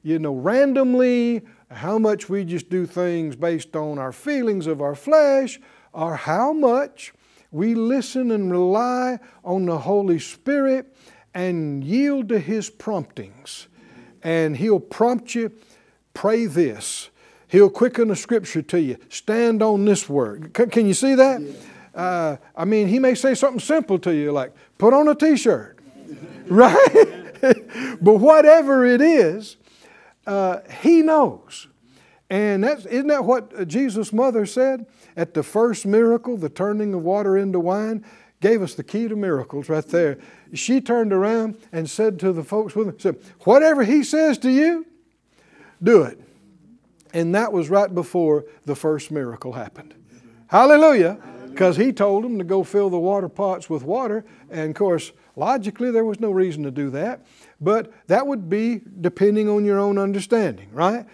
you 0.04 0.18
know, 0.20 0.34
randomly, 0.34 1.42
how 1.70 2.00
much 2.00 2.30
we 2.30 2.46
just 2.46 2.70
do 2.70 2.86
things 2.86 3.36
based 3.36 3.76
on 3.76 4.00
our 4.00 4.14
feelings 4.14 4.68
of 4.68 4.82
our 4.82 4.96
flesh, 4.96 5.60
or 5.92 6.16
how 6.16 6.54
much 6.54 7.14
we 7.52 7.76
listen 7.76 8.32
and 8.32 8.50
rely 8.50 9.20
on 9.44 9.66
the 9.66 9.80
Holy 9.80 10.18
Spirit 10.18 10.96
and 11.34 11.84
yield 11.84 12.30
to 12.30 12.40
His 12.40 12.70
promptings. 12.70 13.68
And 14.24 14.56
He'll 14.56 14.80
prompt 14.80 15.36
you, 15.36 15.52
pray 16.14 16.46
this. 16.46 17.10
He'll 17.50 17.70
quicken 17.70 18.08
the 18.08 18.16
scripture 18.16 18.62
to 18.62 18.80
you. 18.80 18.96
Stand 19.10 19.62
on 19.62 19.84
this 19.84 20.08
word. 20.08 20.54
Can 20.54 20.88
you 20.88 20.94
see 20.94 21.16
that? 21.16 21.42
Yeah. 21.42 21.52
Uh, 21.94 22.38
I 22.56 22.66
mean, 22.66 22.88
he 22.88 23.00
may 23.00 23.16
say 23.16 23.36
something 23.36 23.60
simple 23.60 24.00
to 24.00 24.14
you 24.14 24.32
like, 24.32 24.54
put 24.78 24.94
on 24.94 25.08
a 25.08 25.16
t 25.16 25.38
shirt, 25.38 25.78
right? 26.48 27.32
but 28.02 28.16
whatever 28.16 28.86
it 28.86 29.02
is, 29.02 29.58
uh, 30.26 30.60
he 30.82 31.02
knows. 31.02 31.68
And 32.30 32.64
that's, 32.64 32.86
isn't 32.86 33.08
that 33.08 33.26
what 33.26 33.68
Jesus' 33.68 34.12
mother 34.12 34.46
said 34.46 34.88
at 35.16 35.34
the 35.34 35.44
first 35.44 35.86
miracle, 35.86 36.36
the 36.38 36.50
turning 36.50 36.94
of 36.94 37.04
water 37.04 37.38
into 37.38 37.60
wine? 37.60 38.04
Gave 38.42 38.62
us 38.62 38.74
the 38.74 38.84
key 38.84 39.08
to 39.08 39.16
miracles 39.16 39.70
right 39.70 39.86
there. 39.86 40.18
She 40.54 40.82
turned 40.82 41.14
around 41.14 41.58
and 41.72 41.90
said 41.90 42.20
to 42.22 42.34
the 42.34 42.44
folks 42.44 42.76
with 42.76 42.88
her, 42.88 42.96
said, 42.98 43.18
Whatever 43.42 43.84
he 43.84 44.04
says 44.04 44.38
to 44.40 44.50
you, 44.50 44.86
do 45.82 46.04
it. 46.04 46.20
And 47.14 47.36
that 47.36 47.54
was 47.54 47.70
right 47.70 47.94
before 47.94 48.46
the 48.66 48.76
first 48.76 49.12
miracle 49.12 49.54
happened. 49.54 49.94
Hallelujah 50.48 51.20
because 51.54 51.78
he 51.78 51.94
told 51.94 52.24
them 52.24 52.40
to 52.40 52.44
go 52.44 52.64
fill 52.64 52.90
the 52.90 52.98
water 52.98 53.30
pots 53.30 53.70
with 53.70 53.84
water. 53.84 54.26
And 54.50 54.72
of 54.72 54.76
course, 54.76 55.12
logically, 55.36 55.92
there 55.92 56.04
was 56.04 56.20
no 56.20 56.32
reason 56.32 56.64
to 56.64 56.72
do 56.72 56.90
that. 56.90 57.26
But 57.62 57.94
that 58.08 58.26
would 58.26 58.50
be 58.50 58.82
depending 59.02 59.48
on 59.48 59.64
your 59.64 59.78
own 59.78 60.00
understanding, 60.00 60.70
right? 60.72 61.06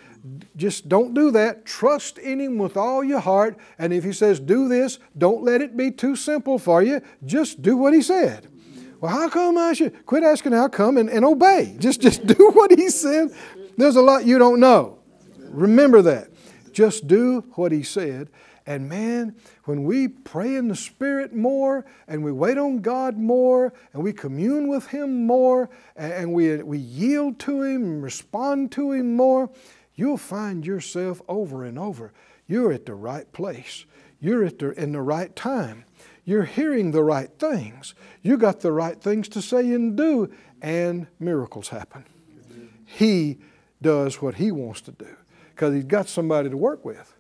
Just 0.56 0.88
don't 0.88 1.14
do 1.14 1.32
that. 1.32 1.66
Trust 1.66 2.18
in 2.18 2.40
Him 2.40 2.58
with 2.58 2.78
all 2.78 3.04
your 3.04 3.20
heart. 3.20 3.58
And 3.78 3.92
if 3.92 4.04
He 4.06 4.14
says, 4.14 4.40
do 4.40 4.70
this, 4.70 4.98
don't 5.18 5.44
let 5.44 5.62
it 5.62 5.76
be 5.76 5.92
too 5.92 6.16
simple 6.16 6.58
for 6.58 6.82
you. 6.82 7.02
Just 7.26 7.62
do 7.62 7.76
what 7.76 7.94
He 7.94 8.02
said. 8.02 8.48
Well, 9.02 9.12
how 9.12 9.30
come 9.30 9.58
I 9.58 9.74
should? 9.74 10.06
Quit 10.06 10.24
asking 10.24 10.54
how 10.54 10.70
come 10.70 10.98
and, 10.98 11.10
and 11.10 11.24
obey. 11.24 11.76
Just, 11.80 12.02
just 12.02 12.26
do 12.26 12.50
what 12.54 12.78
he 12.78 12.90
said. 12.90 13.30
There's 13.78 13.96
a 13.96 14.02
lot 14.02 14.26
you 14.26 14.38
don't 14.38 14.60
know. 14.60 15.00
Remember 15.38 16.02
that. 16.02 16.30
Just 16.74 17.08
do 17.08 17.46
what 17.56 17.72
he 17.72 17.84
said. 17.84 18.30
And 18.70 18.88
man, 18.88 19.36
when 19.66 19.84
we 19.84 20.08
pray 20.08 20.56
in 20.56 20.68
the 20.68 20.76
Spirit 20.76 21.34
more 21.34 21.88
and 22.08 22.24
we 22.24 22.32
wait 22.32 22.60
on 22.60 22.82
God 22.82 23.18
more 23.18 23.74
and 23.94 24.04
we 24.04 24.14
commune 24.14 24.68
with 24.68 24.86
Him 24.86 25.26
more 25.26 25.72
and 25.96 26.34
we, 26.34 26.56
we 26.62 26.78
yield 26.78 27.40
to 27.40 27.64
Him 27.64 27.82
and 27.82 28.04
respond 28.04 28.72
to 28.74 28.92
Him 28.92 29.16
more, 29.16 29.50
you'll 29.96 30.18
find 30.18 30.68
yourself 30.68 31.20
over 31.28 31.64
and 31.64 31.80
over. 31.80 32.14
You're 32.46 32.72
at 32.72 32.86
the 32.86 32.94
right 32.94 33.30
place. 33.34 33.86
You're 34.20 34.46
at 34.46 34.60
the, 34.60 34.80
in 34.80 34.92
the 34.92 35.02
right 35.02 35.36
time. 35.36 35.86
You're 36.24 36.44
hearing 36.44 36.92
the 36.92 37.04
right 37.04 37.32
things. 37.40 37.96
You 38.22 38.38
got 38.38 38.60
the 38.60 38.72
right 38.72 39.02
things 39.02 39.28
to 39.30 39.42
say 39.42 39.62
and 39.74 39.98
do, 39.98 40.32
and 40.62 41.08
miracles 41.20 41.70
happen. 41.70 42.06
He 42.86 43.40
does 43.82 44.22
what 44.22 44.36
He 44.36 44.52
wants 44.52 44.82
to 44.82 44.92
do 44.92 45.18
because 45.56 45.74
He's 45.74 45.86
got 45.86 46.08
somebody 46.08 46.52
to 46.52 46.58
work 46.58 46.86
with. 46.86 47.16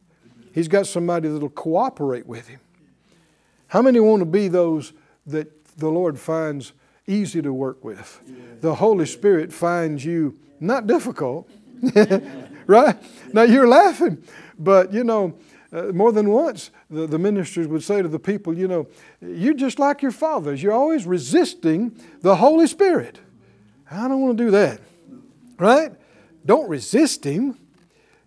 He's 0.60 0.68
got 0.68 0.88
somebody 0.88 1.30
that'll 1.30 1.48
cooperate 1.48 2.28
with 2.28 2.50
Him. 2.50 2.60
How 3.68 3.82
many 3.82 4.02
want 4.02 4.20
to 4.20 4.26
be 4.26 4.50
those 4.50 4.92
that 5.26 5.78
the 5.78 5.88
Lord 5.88 6.20
finds 6.20 6.74
easy 7.08 7.42
to 7.42 7.54
work 7.54 7.82
with? 7.86 8.20
The 8.60 8.76
Holy 8.76 9.06
Spirit 9.06 9.54
finds 9.54 10.04
you 10.04 10.38
not 10.60 10.86
difficult, 10.86 11.50
right? 12.68 12.98
Now 13.32 13.44
you're 13.44 13.70
laughing, 13.70 14.22
but 14.58 14.92
you 14.92 15.06
know, 15.06 15.40
uh, 15.72 15.94
more 15.94 16.12
than 16.12 16.30
once, 16.30 16.72
the, 16.90 17.08
the 17.08 17.18
ministers 17.18 17.66
would 17.66 17.84
say 17.84 18.02
to 18.02 18.10
the 18.10 18.20
people, 18.20 18.54
you 18.54 18.68
know, 18.68 18.86
you're 19.22 19.54
just 19.54 19.80
like 19.80 20.02
your 20.02 20.12
fathers. 20.12 20.62
You're 20.62 20.74
always 20.74 21.08
resisting 21.08 21.98
the 22.20 22.36
Holy 22.36 22.68
Spirit. 22.68 23.18
I 23.90 24.10
don't 24.10 24.20
want 24.20 24.38
to 24.38 24.44
do 24.44 24.52
that, 24.52 24.82
right? 25.58 25.94
Don't 26.46 26.68
resist 26.68 27.24
Him, 27.24 27.58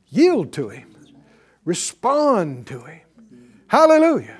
yield 0.08 0.54
to 0.54 0.70
Him, 0.70 0.91
respond 1.64 2.66
to 2.68 2.80
Him. 2.82 3.00
Hallelujah. 3.68 4.36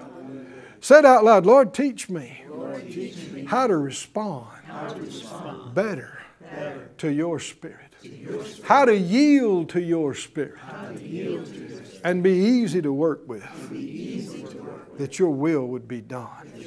Say 0.80 0.98
it 0.98 1.04
out 1.04 1.24
loud 1.24 1.46
Lord, 1.46 1.72
teach 1.72 2.10
me, 2.10 2.44
Lord, 2.50 2.90
teach 2.90 3.30
me 3.30 3.44
how 3.44 3.68
to 3.68 3.76
respond, 3.76 4.48
how 4.66 4.88
to 4.88 5.00
respond 5.00 5.74
better, 5.74 6.20
better 6.40 6.90
to 6.98 7.12
your 7.12 7.38
Spirit, 7.38 7.92
to 8.02 8.08
your 8.08 8.44
spirit, 8.44 8.68
how 8.68 8.84
to 8.84 8.96
yield 8.96 9.68
to 9.70 9.80
your 9.80 10.12
Spirit, 10.14 10.58
to 10.96 11.06
your 11.06 11.44
spirit, 11.44 12.00
and 12.02 12.22
be 12.22 12.32
easy 12.32 12.82
to 12.82 12.92
work 12.92 13.28
with, 13.28 13.44
to 13.70 14.58
work 14.58 14.98
that 14.98 15.18
your 15.20 15.30
will 15.30 15.66
would 15.68 15.86
be 15.86 16.00
done. 16.00 16.28
to 16.52 16.58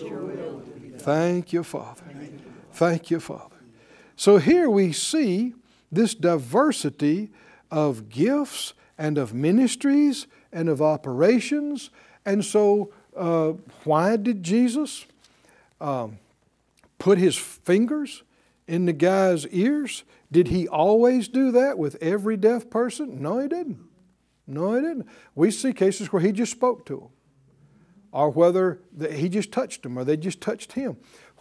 be 0.80 0.90
done. 0.90 0.98
Thank 0.98 1.52
you, 1.52 1.64
Father. 1.64 2.04
Thank 2.72 3.12
you, 3.12 3.20
Father. 3.20 3.56
So 4.16 4.38
here 4.38 4.70
we 4.70 4.94
see 4.94 5.56
this 5.92 6.16
diversity 6.16 7.32
of 7.70 8.10
gifts 8.10 8.74
and 8.98 9.18
of 9.18 9.34
ministries 9.34 10.26
and 10.52 10.70
of 10.70 10.82
operations. 10.82 11.90
And 12.26 12.44
so, 12.44 12.92
uh, 13.16 13.54
why 13.84 14.18
did 14.18 14.44
Jesus 14.44 15.06
um, 15.80 16.20
put 16.98 17.18
his 17.18 17.36
fingers 17.36 18.24
in 18.68 18.86
the 18.86 18.94
guy's 18.94 19.48
ears? 19.48 20.04
Did 20.32 20.48
he 20.48 20.68
always 20.68 21.28
do 21.28 21.52
that 21.52 21.78
with 21.78 21.96
every 22.02 22.38
deaf 22.38 22.70
person? 22.70 23.22
No, 23.22 23.40
he 23.40 23.48
didn't. 23.48 23.80
No, 24.48 24.76
he 24.76 24.82
didn't. 24.82 25.08
We 25.34 25.52
see 25.52 25.74
cases 25.74 26.12
where 26.12 26.22
he 26.22 26.32
just 26.32 26.52
spoke 26.52 26.86
to 26.88 26.98
them, 26.98 27.10
or 28.12 28.30
whether 28.30 28.80
he 29.12 29.30
just 29.30 29.52
touched 29.52 29.84
them, 29.84 29.98
or 29.98 30.04
they 30.04 30.18
just 30.18 30.42
touched 30.42 30.74
him. 30.74 30.98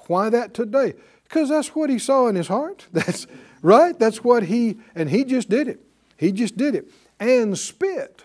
Why 0.06 0.28
that 0.30 0.54
today? 0.54 0.94
Because 1.24 1.48
that's 1.48 1.74
what 1.74 1.90
he 1.90 1.98
saw 1.98 2.28
in 2.28 2.34
his 2.34 2.48
heart. 2.48 2.86
That's 2.92 3.26
right. 3.62 3.98
That's 3.98 4.22
what 4.22 4.44
he 4.44 4.76
and 4.94 5.08
he 5.08 5.24
just 5.24 5.48
did 5.48 5.68
it. 5.68 5.80
He 6.16 6.30
just 6.30 6.56
did 6.56 6.74
it 6.74 6.90
and 7.18 7.58
spit. 7.58 8.24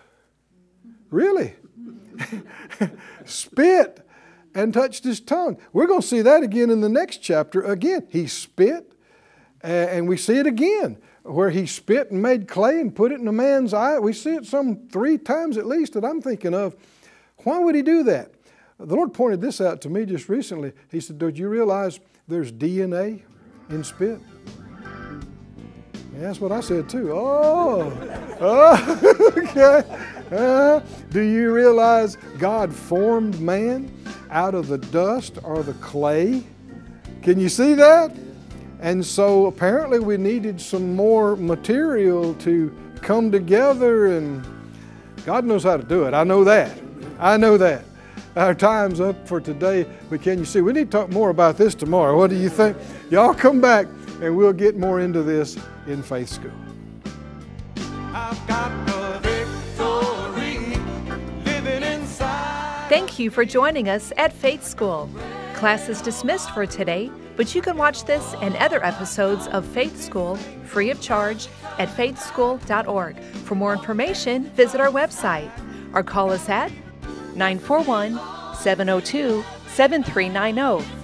Really, 1.10 1.54
spit 3.24 4.06
and 4.54 4.72
touched 4.72 5.04
his 5.04 5.20
tongue. 5.20 5.58
We're 5.72 5.86
going 5.86 6.02
to 6.02 6.06
see 6.06 6.22
that 6.22 6.42
again 6.42 6.70
in 6.70 6.80
the 6.80 6.88
next 6.88 7.18
chapter. 7.18 7.62
Again, 7.62 8.06
he 8.08 8.26
spit, 8.26 8.92
and 9.62 10.08
we 10.08 10.16
see 10.16 10.38
it 10.38 10.46
again 10.46 10.98
where 11.22 11.50
he 11.50 11.66
spit 11.66 12.10
and 12.10 12.22
made 12.22 12.48
clay 12.48 12.80
and 12.80 12.94
put 12.94 13.12
it 13.12 13.20
in 13.20 13.28
a 13.28 13.32
man's 13.32 13.74
eye. 13.74 13.98
We 13.98 14.12
see 14.12 14.34
it 14.34 14.46
some 14.46 14.88
three 14.88 15.18
times 15.18 15.56
at 15.56 15.66
least 15.66 15.92
that 15.94 16.04
I'm 16.04 16.22
thinking 16.22 16.54
of. 16.54 16.76
Why 17.38 17.58
would 17.58 17.74
he 17.74 17.82
do 17.82 18.02
that? 18.04 18.32
The 18.78 18.94
Lord 18.94 19.12
pointed 19.12 19.40
this 19.40 19.60
out 19.60 19.80
to 19.82 19.90
me 19.90 20.06
just 20.06 20.28
recently. 20.28 20.72
He 20.90 21.00
said, 21.00 21.18
Did 21.18 21.38
you 21.38 21.48
realize 21.48 22.00
there's 22.26 22.50
DNA 22.50 23.22
in 23.68 23.84
spit? 23.84 24.20
Yeah, 26.20 26.26
that's 26.26 26.40
what 26.40 26.52
I 26.52 26.60
said 26.60 26.86
too. 26.86 27.12
Oh, 27.14 27.90
oh 28.42 29.32
okay. 29.38 29.82
Uh, 30.30 30.80
do 31.08 31.22
you 31.22 31.50
realize 31.50 32.16
God 32.38 32.74
formed 32.74 33.40
man 33.40 33.90
out 34.28 34.54
of 34.54 34.68
the 34.68 34.76
dust 34.76 35.38
or 35.42 35.62
the 35.62 35.72
clay? 35.74 36.44
Can 37.22 37.40
you 37.40 37.48
see 37.48 37.72
that? 37.72 38.14
And 38.80 39.02
so 39.02 39.46
apparently 39.46 39.98
we 39.98 40.18
needed 40.18 40.60
some 40.60 40.94
more 40.94 41.36
material 41.36 42.34
to 42.34 42.70
come 43.00 43.32
together, 43.32 44.08
and 44.08 44.46
God 45.24 45.46
knows 45.46 45.64
how 45.64 45.78
to 45.78 45.82
do 45.82 46.04
it. 46.04 46.12
I 46.12 46.24
know 46.24 46.44
that. 46.44 46.78
I 47.18 47.38
know 47.38 47.56
that. 47.56 47.82
Our 48.36 48.54
time's 48.54 49.00
up 49.00 49.26
for 49.26 49.40
today, 49.40 49.86
but 50.10 50.20
can 50.20 50.38
you 50.38 50.44
see? 50.44 50.60
We 50.60 50.74
need 50.74 50.90
to 50.90 50.98
talk 50.98 51.08
more 51.08 51.30
about 51.30 51.56
this 51.56 51.74
tomorrow. 51.74 52.14
What 52.18 52.28
do 52.28 52.36
you 52.36 52.50
think? 52.50 52.76
Y'all 53.10 53.32
come 53.32 53.62
back 53.62 53.86
and 54.20 54.36
we'll 54.36 54.52
get 54.52 54.76
more 54.76 55.00
into 55.00 55.22
this 55.22 55.56
in 55.86 56.02
Faith 56.02 56.28
School. 56.28 56.52
I've 58.12 58.46
got 58.46 58.86
the 58.86 59.20
victory 59.28 60.76
living 61.44 61.82
inside. 61.82 62.88
Thank 62.88 63.18
you 63.18 63.30
for 63.30 63.44
joining 63.44 63.88
us 63.88 64.12
at 64.16 64.32
Faith 64.32 64.64
School. 64.64 65.08
Class 65.54 65.88
is 65.88 66.00
dismissed 66.02 66.50
for 66.52 66.66
today, 66.66 67.10
but 67.36 67.54
you 67.54 67.62
can 67.62 67.76
watch 67.76 68.04
this 68.04 68.34
and 68.40 68.56
other 68.56 68.84
episodes 68.84 69.46
of 69.48 69.64
Faith 69.64 70.00
School 70.00 70.36
free 70.64 70.90
of 70.90 71.00
charge 71.00 71.48
at 71.78 71.88
faithschool.org. 71.88 73.20
For 73.20 73.54
more 73.54 73.72
information, 73.72 74.44
visit 74.50 74.80
our 74.80 74.90
website 74.90 75.50
or 75.92 76.02
call 76.02 76.30
us 76.30 76.48
at 76.48 76.70
941 77.34 78.18
702 78.54 79.44
7390 79.68 80.99